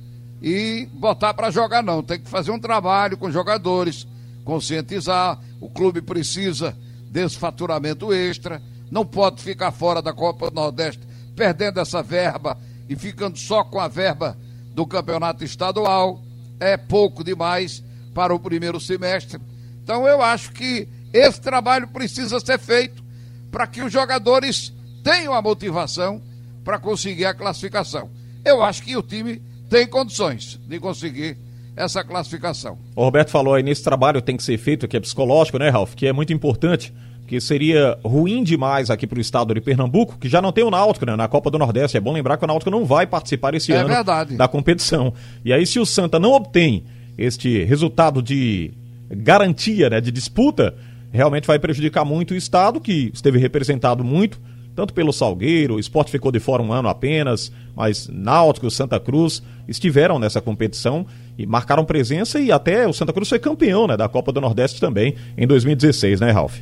e 0.43 0.89
botar 0.93 1.33
para 1.35 1.51
jogar, 1.51 1.83
não. 1.83 2.03
Tem 2.03 2.21
que 2.21 2.29
fazer 2.29 2.51
um 2.51 2.59
trabalho 2.59 3.17
com 3.17 3.27
os 3.27 3.33
jogadores, 3.33 4.07
conscientizar. 4.45 5.39
O 5.61 5.71
clube 5.71 6.03
precisa 6.03 6.77
desse 7.11 7.39
faturamento 7.39 8.13
extra. 8.13 8.61
Não 8.91 9.07
pode 9.07 9.43
ficar 9.43 9.71
fora 9.73 10.03
da 10.03 10.13
Copa 10.13 10.51
do 10.51 10.57
Nordeste 10.57 11.07
perdendo 11.35 11.81
essa 11.81 12.03
verba 12.03 12.59
e 12.89 12.97
ficando 12.97 13.39
só 13.39 13.65
com 13.65 13.81
a 13.81 13.89
verba 13.89 14.37
do 14.75 14.87
campeonato 14.87 15.45
estadual. 15.45 16.21
É 16.61 16.77
pouco 16.77 17.25
demais 17.25 17.83
para 18.15 18.35
o 18.35 18.39
primeiro 18.39 18.81
semestre. 18.81 19.41
Então 19.83 20.07
eu 20.07 20.23
acho 20.23 20.53
que 20.53 20.89
esse 21.13 21.41
trabalho 21.41 21.89
precisa 21.89 22.39
ser 22.41 22.59
feito 22.59 23.03
para 23.51 23.67
que 23.67 23.83
os 23.83 23.93
jogadores 23.93 24.73
tenham 25.03 25.35
a 25.35 25.43
motivação 25.43 26.21
para 26.65 26.79
conseguir 26.79 27.27
a 27.27 27.35
classificação. 27.35 28.09
Eu 28.45 28.63
acho 28.63 28.83
que 28.83 28.97
o 28.97 29.03
time 29.03 29.43
tem 29.69 29.87
condições 29.87 30.59
de 30.67 30.79
conseguir 30.79 31.37
essa 31.77 32.05
classificação. 32.05 32.79
O 32.95 33.03
Roberto 33.03 33.31
falou 33.31 33.55
aí 33.55 33.63
nesse 33.63 33.83
trabalho 33.83 34.21
tem 34.21 34.37
que 34.37 34.43
ser 34.43 34.59
feito, 34.59 34.87
que 34.87 34.97
é 34.97 35.01
psicológico, 35.01 35.59
né, 35.59 35.71
Ralf? 35.71 35.95
Que 35.95 36.07
é 36.07 36.13
muito 36.13 36.33
importante, 36.33 36.93
que 37.27 37.41
seria 37.41 37.99
ruim 38.05 38.43
demais 38.45 38.91
aqui 38.91 39.07
para 39.07 39.19
o 39.19 39.21
estado 39.21 39.55
de 39.55 39.61
Pernambuco, 39.61 40.19
que 40.19 40.29
já 40.29 40.43
não 40.43 40.53
tem 40.53 40.65
o 40.65 40.71
Náutico 40.71 41.07
né, 41.07 41.17
na 41.17 41.29
Copa 41.29 41.51
do 41.51 41.59
Nordeste. 41.59 41.97
É 41.97 42.01
bom 42.01 42.13
lembrar 42.13 42.37
que 42.37 42.45
o 42.45 42.47
Náutico 42.47 42.71
não 42.71 42.85
vai 42.85 43.07
participar 43.07 43.55
esse 43.55 43.73
É 43.73 43.77
ano 43.77 43.89
verdade. 43.89 44.37
da 44.37 44.47
competição. 44.47 45.15
E 45.45 45.53
aí, 45.53 45.67
se 45.67 45.79
o 45.79 45.87
Santa 45.87 46.19
não 46.19 46.33
obtém 46.33 46.85
este 47.17 47.63
resultado 47.65 48.23
de 48.23 48.73
garantia, 49.11 49.91
né, 49.91 50.01
de 50.01 50.11
disputa, 50.11 50.75
realmente 51.13 51.47
vai 51.47 51.59
prejudicar 51.59 52.05
muito 52.05 52.33
o 52.33 52.37
Estado, 52.37 52.81
que 52.81 53.11
esteve 53.13 53.39
representado 53.39 54.03
muito, 54.03 54.41
tanto 54.75 54.95
pelo 54.95 55.13
Salgueiro, 55.13 55.75
o 55.75 55.81
esporte 55.81 56.11
ficou 56.11 56.33
de 56.33 56.41
fora 56.41 56.63
um 56.63 56.73
ano 56.73 56.89
apenas, 56.89 57.53
mas 57.77 58.09
Náutico, 58.09 58.71
Santa 58.71 58.99
Cruz 58.99 59.43
estiveram 59.69 60.19
nessa 60.19 60.41
competição 60.41 61.07
e 61.37 61.47
marcaram 61.47 61.85
presença 61.85 62.41
e 62.41 62.51
até 62.51 62.89
o 62.89 62.93
Santa 62.93 63.13
Cruz 63.13 63.29
foi 63.29 63.39
campeão 63.39 63.87
né, 63.87 63.97
da 63.97 64.09
Copa 64.09 64.33
do 64.33 64.41
Nordeste 64.41 64.81
também 64.81 65.15
em 65.37 65.47
2016, 65.47 66.21
né, 66.21 66.31
Ralf? 66.31 66.59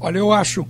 Olha, 0.00 0.18
eu 0.18 0.32
acho 0.32 0.66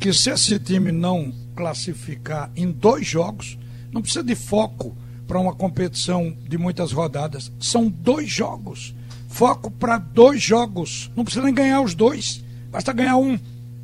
que 0.00 0.12
se 0.12 0.30
esse 0.30 0.58
time 0.58 0.90
não 0.90 1.32
classificar 1.54 2.50
em 2.56 2.70
dois 2.70 3.06
jogos, 3.06 3.58
não 3.92 4.00
precisa 4.00 4.24
de 4.24 4.34
foco 4.34 4.96
para 5.26 5.38
uma 5.38 5.54
competição 5.54 6.36
de 6.48 6.58
muitas 6.58 6.92
rodadas. 6.92 7.50
São 7.60 7.88
dois 7.88 8.30
jogos. 8.30 8.94
Foco 9.28 9.70
para 9.70 9.98
dois 9.98 10.42
jogos. 10.42 11.10
Não 11.16 11.24
precisa 11.24 11.44
nem 11.44 11.54
ganhar 11.54 11.80
os 11.80 11.94
dois. 11.94 12.44
Basta 12.70 12.92
ganhar 12.92 13.16
um 13.16 13.38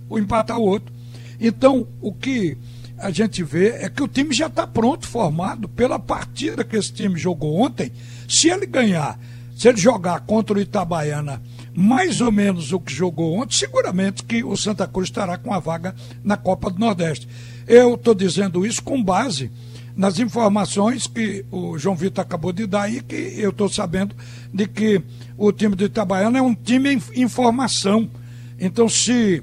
ou 0.09 0.19
empatar 0.19 0.59
o 0.59 0.67
outro. 0.67 0.93
Então, 1.41 1.87
o 2.01 2.13
que 2.13 2.57
a 2.99 3.11
gente 3.11 3.43
vê 3.43 3.69
é 3.69 3.89
que 3.89 4.03
o 4.03 4.09
time 4.09 4.35
já 4.35 4.49
está 4.49 4.67
pronto, 4.67 5.07
formado, 5.07 5.69
pela 5.69 5.99
partida 5.99 6.65
que 6.65 6.77
esse 6.77 6.93
time 6.93 7.19
jogou 7.19 7.61
ontem. 7.61 7.93
Se 8.29 8.49
ele 8.49 8.67
ganhar, 8.67 9.19
se 9.57 9.69
ele 9.69 9.79
jogar 9.79 10.21
contra 10.21 10.59
o 10.59 10.61
Itabaiana 10.61 11.41
mais 11.75 12.21
ou 12.21 12.33
menos 12.33 12.73
o 12.73 12.81
que 12.81 12.93
jogou 12.93 13.35
ontem, 13.39 13.55
seguramente 13.55 14.25
que 14.25 14.43
o 14.43 14.57
Santa 14.57 14.87
Cruz 14.89 15.09
estará 15.09 15.39
com 15.39 15.55
a 15.55 15.61
vaga 15.61 15.95
na 16.25 16.37
Copa 16.37 16.71
do 16.71 16.81
Nordeste. 16.81 17.29
Eu 17.69 17.95
estou 17.95 18.17
dizendo 18.17 18.67
isso 18.67 18.83
com 18.83 19.01
base 19.01 19.49
nas 19.99 20.21
informações 20.21 21.09
que 21.09 21.45
o 21.51 21.77
João 21.77 21.97
Vitor 21.97 22.23
acabou 22.23 22.53
de 22.53 22.69
dar 22.69 22.89
e 22.89 23.01
que 23.01 23.35
eu 23.37 23.51
estou 23.51 23.69
sabendo 23.69 24.15
de 24.55 24.65
que 24.69 25.03
o 25.37 25.51
time 25.51 25.75
do 25.75 25.85
Itabaiana 25.85 26.39
é 26.39 26.43
um 26.43 26.55
time 26.55 27.03
em, 27.17 27.29
formação. 27.29 28.09
Então, 28.61 28.89
se 28.89 29.43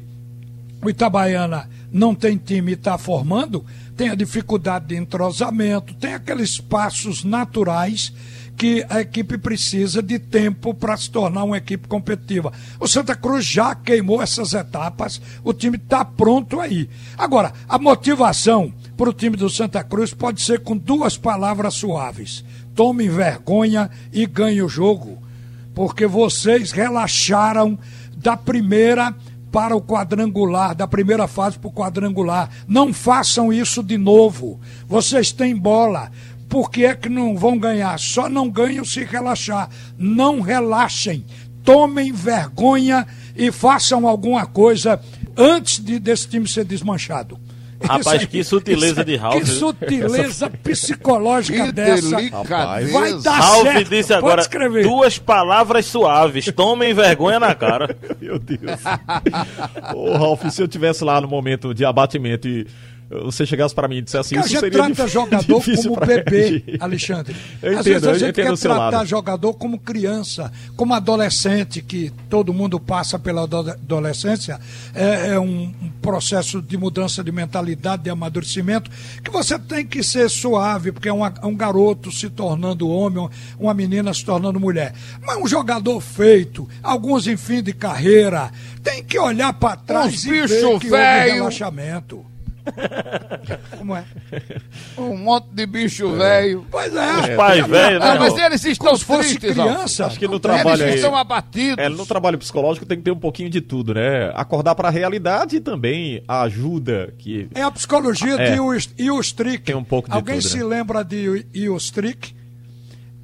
o 0.81 0.89
Itabaiana 0.89 1.69
não 1.91 2.15
tem 2.15 2.37
time 2.37 2.71
e 2.71 2.75
está 2.75 2.97
formando, 2.97 3.65
tem 3.97 4.07
a 4.07 4.15
dificuldade 4.15 4.87
de 4.87 4.95
entrosamento, 4.95 5.93
tem 5.95 6.13
aqueles 6.13 6.57
passos 6.57 7.25
naturais 7.25 8.13
que 8.55 8.85
a 8.89 9.01
equipe 9.01 9.37
precisa 9.37 10.01
de 10.01 10.17
tempo 10.17 10.73
para 10.73 10.95
se 10.95 11.11
tornar 11.11 11.43
uma 11.43 11.57
equipe 11.57 11.85
competitiva. 11.85 12.53
O 12.79 12.87
Santa 12.87 13.13
Cruz 13.13 13.45
já 13.45 13.75
queimou 13.75 14.21
essas 14.21 14.53
etapas, 14.53 15.21
o 15.43 15.51
time 15.51 15.75
está 15.75 16.05
pronto 16.05 16.61
aí. 16.61 16.89
Agora, 17.17 17.51
a 17.67 17.77
motivação 17.77 18.73
para 18.97 19.09
o 19.09 19.13
time 19.13 19.35
do 19.35 19.49
Santa 19.49 19.83
Cruz 19.83 20.13
pode 20.13 20.41
ser 20.41 20.61
com 20.61 20.77
duas 20.77 21.17
palavras 21.17 21.73
suaves: 21.73 22.43
tome 22.73 23.09
vergonha 23.09 23.89
e 24.11 24.25
ganhe 24.25 24.61
o 24.61 24.69
jogo, 24.69 25.17
porque 25.73 26.07
vocês 26.07 26.71
relaxaram 26.71 27.77
da 28.17 28.37
primeira 28.37 29.13
para 29.51 29.75
o 29.75 29.81
quadrangular, 29.81 30.75
da 30.75 30.85
primeira 30.85 31.27
fase 31.27 31.57
para 31.57 31.69
o 31.69 31.73
quadrangular. 31.73 32.49
Não 32.67 32.93
façam 32.93 33.53
isso 33.53 33.81
de 33.81 33.97
novo. 33.97 34.59
Vocês 34.85 35.31
têm 35.31 35.55
bola. 35.55 36.11
Por 36.49 36.69
que 36.69 36.85
é 36.85 36.93
que 36.93 37.07
não 37.07 37.37
vão 37.37 37.57
ganhar? 37.57 37.97
Só 37.97 38.27
não 38.27 38.49
ganham 38.49 38.83
se 38.83 39.05
relaxar. 39.05 39.69
Não 39.97 40.41
relaxem. 40.41 41.25
Tomem 41.63 42.11
vergonha 42.11 43.07
e 43.33 43.49
façam 43.49 44.05
alguma 44.05 44.45
coisa 44.45 44.99
antes 45.37 45.79
de, 45.79 45.99
desse 45.99 46.27
time 46.27 46.47
ser 46.47 46.65
desmanchado. 46.65 47.39
Rapaz, 47.83 48.21
aí, 48.21 48.27
que 48.27 48.43
sutileza 48.43 49.03
de 49.03 49.15
Ralf. 49.15 49.35
Que 49.35 49.45
sutileza 49.45 50.49
psicológica 50.49 51.65
que 51.65 51.71
dessa. 51.71 52.15
Delicadeza. 52.15 52.91
Vai 52.91 53.13
dar 53.21 53.39
Ralf 53.39 53.63
certo. 53.63 53.89
disse 53.89 54.13
agora 54.13 54.47
duas 54.83 55.19
palavras 55.19 55.85
suaves. 55.85 56.45
Tomem 56.51 56.93
vergonha 56.93 57.39
na 57.39 57.53
cara. 57.53 57.95
Meu 58.19 58.39
Deus. 58.39 58.81
Ô, 59.93 60.17
Ralf, 60.17 60.45
se 60.49 60.61
eu 60.61 60.67
tivesse 60.67 61.03
lá 61.03 61.19
no 61.19 61.27
momento 61.27 61.73
de 61.73 61.85
abatimento 61.85 62.47
e 62.47 62.65
você 63.09 63.45
chegasse 63.45 63.73
para 63.75 63.87
mim 63.87 63.97
e 63.97 64.01
dissesse 64.01 64.33
Porque 64.35 64.47
isso, 64.47 64.57
a 64.57 64.61
gente 64.61 64.73
seria 64.73 64.95
trata 64.95 65.07
jogador 65.07 65.63
como 65.63 65.95
bebê. 66.05 66.63
Alexandre. 66.79 67.35
Eu 67.61 67.79
Às 67.79 67.85
entendo, 67.85 67.93
vezes 67.93 68.07
a 68.07 68.11
eu 68.11 68.19
gente 68.19 68.29
entendo 68.41 68.55
quer 68.57 68.61
tratar 68.61 68.89
lado. 68.97 69.05
jogador 69.07 69.53
como 69.53 69.79
criança, 69.79 70.51
como 70.75 70.93
adolescente, 70.93 71.81
que 71.81 72.11
todo 72.29 72.53
mundo 72.53 72.79
passa 72.79 73.19
pela 73.19 73.43
ado- 73.43 73.69
adolescência. 73.71 74.59
É, 74.93 75.33
é 75.33 75.39
um, 75.39 75.73
um 75.81 75.89
processo 76.01 76.61
de 76.61 76.77
mudança 76.77 77.23
de 77.23 77.31
mentalidade, 77.31 78.03
de 78.03 78.09
amadurecimento, 78.09 78.89
que 79.23 79.29
você 79.31 79.57
tem 79.59 79.85
que 79.85 80.01
ser 80.03 80.29
suave, 80.29 80.91
porque 80.91 81.07
é 81.09 81.13
uma- 81.13 81.33
é 81.41 81.45
um 81.45 81.55
garoto 81.55 82.11
se 82.11 82.29
tornando 82.29 82.89
homem, 82.89 83.29
uma 83.59 83.73
menina 83.73 84.13
se 84.13 84.25
tornando 84.25 84.59
mulher. 84.59 84.93
Mas 85.25 85.37
um 85.37 85.47
jogador 85.47 86.01
feito, 86.01 86.67
alguns 86.81 87.27
em 87.27 87.37
fim 87.37 87.61
de 87.61 87.73
carreira, 87.73 88.51
tem 88.83 89.03
que 89.03 89.17
olhar 89.19 89.53
para 89.53 89.75
trás 89.77 90.13
Uns 90.13 90.25
e 90.25 90.29
ver 90.47 90.47
que 90.59 90.65
houve 90.65 90.89
velho. 90.89 91.33
relaxamento. 91.35 92.25
Como 93.77 93.95
é? 93.95 94.03
Um 94.97 95.17
monte 95.17 95.47
de 95.51 95.65
bicho 95.65 96.11
velho. 96.13 96.65
Pois 96.71 96.93
é. 96.95 97.35
Pai 97.35 97.61
velho, 97.61 97.99
né? 97.99 98.05
Ah, 98.05 98.15
mas 98.19 98.37
eles 98.37 98.65
estão 98.65 98.97
Como 98.97 99.19
tristes, 99.19 99.53
criança. 99.53 100.05
Acho 100.07 100.19
que 100.19 100.27
no 100.27 100.39
trabalho 100.39 100.81
Eles 100.81 100.93
aí- 100.93 100.95
estão 100.95 101.15
abatidos. 101.15 101.77
É, 101.83 101.89
no 101.89 102.05
trabalho 102.05 102.37
psicológico 102.37 102.85
tem 102.85 102.97
que 102.97 103.03
ter 103.03 103.11
um 103.11 103.19
pouquinho 103.19 103.49
de 103.49 103.61
tudo, 103.61 103.93
né? 103.93 104.31
Acordar 104.33 104.75
para 104.75 104.87
a 104.87 104.91
realidade 104.91 105.57
e 105.57 105.59
também 105.59 106.23
a 106.27 106.41
ajuda 106.41 107.13
que 107.17 107.47
É 107.53 107.61
a 107.61 107.71
psicologia 107.71 108.33
É. 108.35 108.51
de 108.51 108.55
Ios- 108.57 108.89
Iostrick. 108.97 109.63
Tem 109.63 109.75
um 109.75 109.83
pouco 109.83 110.09
de 110.09 110.15
Alguém 110.15 110.39
tudo, 110.39 110.49
se 110.49 110.57
né? 110.57 110.63
lembra 110.63 111.03
de 111.03 111.45
Iostrick? 111.55 112.33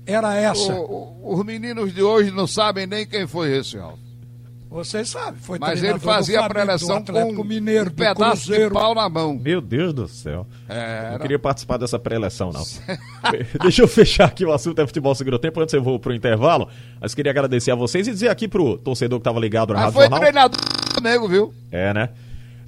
Era 0.06 0.36
essa. 0.36 0.74
O- 0.74 1.18
o- 1.24 1.36
os 1.40 1.46
meninos 1.46 1.94
de 1.94 2.02
hoje 2.02 2.32
não 2.32 2.48
sabem 2.48 2.86
nem 2.88 3.06
quem 3.06 3.28
foi 3.28 3.56
esse, 3.58 3.78
ó. 3.78 3.94
Vocês 4.72 5.10
sabem. 5.10 5.38
Foi 5.42 5.60
Mas 5.60 5.84
ele 5.84 6.00
fazia 6.00 6.40
a 6.40 6.48
preleção 6.48 7.04
com 7.04 7.44
Mineiro, 7.44 7.90
um 7.92 7.94
pedaço 7.94 8.46
Cruzeiro. 8.46 8.70
de 8.70 8.74
pau 8.74 8.96
na 8.96 9.10
mão. 9.10 9.38
Meu 9.38 9.60
Deus 9.60 9.94
do 9.94 10.08
céu. 10.08 10.48
Era. 10.70 11.12
Não 11.12 11.20
queria 11.20 11.38
participar 11.38 11.76
dessa 11.76 12.00
pré-eleção, 12.00 12.52
não. 12.54 12.64
Deixa 13.62 13.82
eu 13.82 13.88
fechar 13.90 14.30
aqui 14.30 14.46
o 14.46 14.54
assunto 14.54 14.80
é 14.80 14.88
futebol 14.88 15.14
segundo 15.14 15.38
tempo, 15.38 15.60
antes 15.60 15.74
eu 15.74 15.84
vou 15.84 16.00
pro 16.00 16.14
intervalo. 16.16 16.70
Mas 17.02 17.14
queria 17.14 17.32
agradecer 17.34 17.72
a 17.72 17.76
vocês 17.76 18.08
e 18.08 18.12
dizer 18.12 18.30
aqui 18.30 18.48
pro 18.48 18.78
torcedor 18.78 19.20
que 19.20 19.26
tava 19.26 19.42
ligado 19.42 19.74
na 19.74 19.82
Mas 19.82 19.94
Rádio 19.94 19.94
foi 19.96 20.04
Jornal. 20.04 20.20
treinador 20.22 20.58
do 20.62 20.94
Flamengo, 20.94 21.28
viu? 21.28 21.54
É, 21.70 21.94
né? 21.94 22.10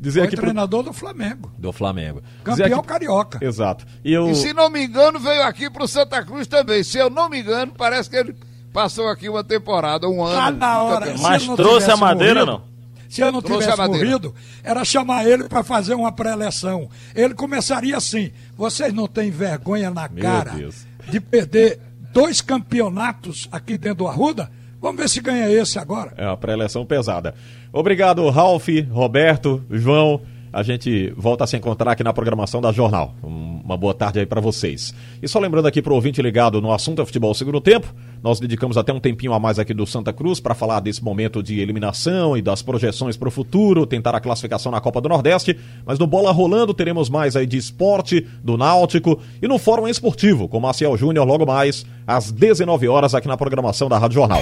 Dizer 0.01 0.19
Foi 0.19 0.27
aqui 0.27 0.35
pro... 0.35 0.43
treinador 0.45 0.83
do 0.83 0.91
Flamengo. 0.91 1.49
do 1.57 1.71
Flamengo. 1.71 2.21
Dizer 2.43 2.63
Campeão 2.63 2.79
aqui- 2.79 2.87
carioca. 2.89 3.39
Exato. 3.41 3.85
E 4.03 4.11
eu 4.11 4.29
E 4.29 4.35
se 4.35 4.51
não 4.51 4.69
me 4.69 4.83
engano, 4.83 5.17
veio 5.17 5.43
aqui 5.43 5.69
pro 5.69 5.87
Santa 5.87 6.21
Cruz 6.25 6.45
também. 6.47 6.83
Se 6.83 6.97
eu 6.97 7.09
não 7.09 7.29
me 7.29 7.39
engano, 7.39 7.71
parece 7.77 8.09
que 8.09 8.17
ele 8.17 8.35
passou 8.73 9.07
aqui 9.07 9.29
uma 9.29 9.43
temporada, 9.43 10.09
um 10.09 10.23
ano. 10.23 10.35
Tá 10.35 10.51
na 10.51 10.81
hora. 10.81 11.15
Mas 11.19 11.45
trouxe 11.45 11.91
a 11.91 11.95
madeira, 11.95 12.45
morrido, 12.45 12.51
não? 12.67 12.73
Se 13.07 13.21
ele 13.21 13.29
não 13.31 13.43
Trouxe 13.43 13.69
tivesse 13.69 13.87
morrido, 13.87 14.33
era 14.63 14.83
chamar 14.83 15.27
ele 15.27 15.43
para 15.43 15.63
fazer 15.63 15.93
uma 15.93 16.11
pré-eleção. 16.11 16.89
Ele 17.13 17.35
começaria 17.35 17.95
assim: 17.95 18.31
vocês 18.57 18.91
não 18.91 19.07
têm 19.07 19.29
vergonha 19.29 19.91
na 19.91 20.09
Meu 20.09 20.23
cara 20.23 20.51
Deus. 20.53 20.87
de 21.07 21.19
perder 21.21 21.79
dois 22.11 22.41
campeonatos 22.41 23.47
aqui 23.51 23.77
dentro 23.77 23.99
do 23.99 24.07
Arruda? 24.07 24.49
Vamos 24.81 24.99
ver 24.99 25.07
se 25.07 25.21
ganha 25.21 25.47
esse 25.47 25.77
agora. 25.77 26.13
É 26.17 26.25
uma 26.25 26.35
pré-eleção 26.35 26.85
pesada. 26.87 27.35
Obrigado, 27.71 28.27
Ralf, 28.29 28.67
Roberto, 28.91 29.63
João. 29.69 30.19
A 30.53 30.61
gente 30.63 31.11
volta 31.17 31.43
a 31.43 31.47
se 31.47 31.57
encontrar 31.57 31.91
aqui 31.91 32.03
na 32.03 32.13
programação 32.13 32.61
da 32.61 32.71
Jornal. 32.71 33.13
Um- 33.23 33.51
Uma 33.63 33.77
boa 33.77 33.93
tarde 33.93 34.19
aí 34.19 34.25
pra 34.25 34.41
vocês. 34.41 34.93
E 35.21 35.27
só 35.27 35.39
lembrando 35.39 35.65
aqui 35.69 35.81
pro 35.81 35.95
ouvinte 35.95 36.21
ligado 36.21 36.61
no 36.61 36.69
assunto 36.73 37.01
é 37.01 37.05
futebol 37.05 37.33
segundo 37.33 37.61
tempo, 37.61 37.87
nós 38.21 38.37
dedicamos 38.37 38.75
até 38.77 38.91
um 38.91 38.99
tempinho 38.99 39.31
a 39.31 39.39
mais 39.39 39.57
aqui 39.57 39.73
do 39.73 39.85
Santa 39.87 40.11
Cruz 40.11 40.41
para 40.41 40.53
falar 40.53 40.81
desse 40.81 41.01
momento 41.01 41.41
de 41.41 41.61
eliminação 41.61 42.35
e 42.35 42.41
das 42.41 42.61
projeções 42.61 43.15
para 43.15 43.29
o 43.29 43.31
futuro, 43.31 43.85
tentar 43.85 44.13
a 44.13 44.19
classificação 44.19 44.69
na 44.69 44.81
Copa 44.81 44.99
do 44.99 45.07
Nordeste. 45.07 45.57
Mas 45.85 45.97
no 45.97 46.05
Bola 46.05 46.29
Rolando 46.33 46.73
teremos 46.73 47.09
mais 47.09 47.37
aí 47.37 47.47
de 47.47 47.55
esporte, 47.55 48.27
do 48.43 48.57
Náutico 48.57 49.17
e 49.41 49.47
no 49.47 49.57
Fórum 49.57 49.87
Esportivo 49.87 50.49
com 50.49 50.59
Marcial 50.59 50.97
Júnior 50.97 51.25
logo 51.25 51.45
mais 51.45 51.85
às 52.05 52.33
19 52.33 52.89
horas 52.89 53.15
aqui 53.15 53.29
na 53.29 53.37
programação 53.37 53.87
da 53.87 53.97
Rádio 53.97 54.15
Jornal. 54.15 54.41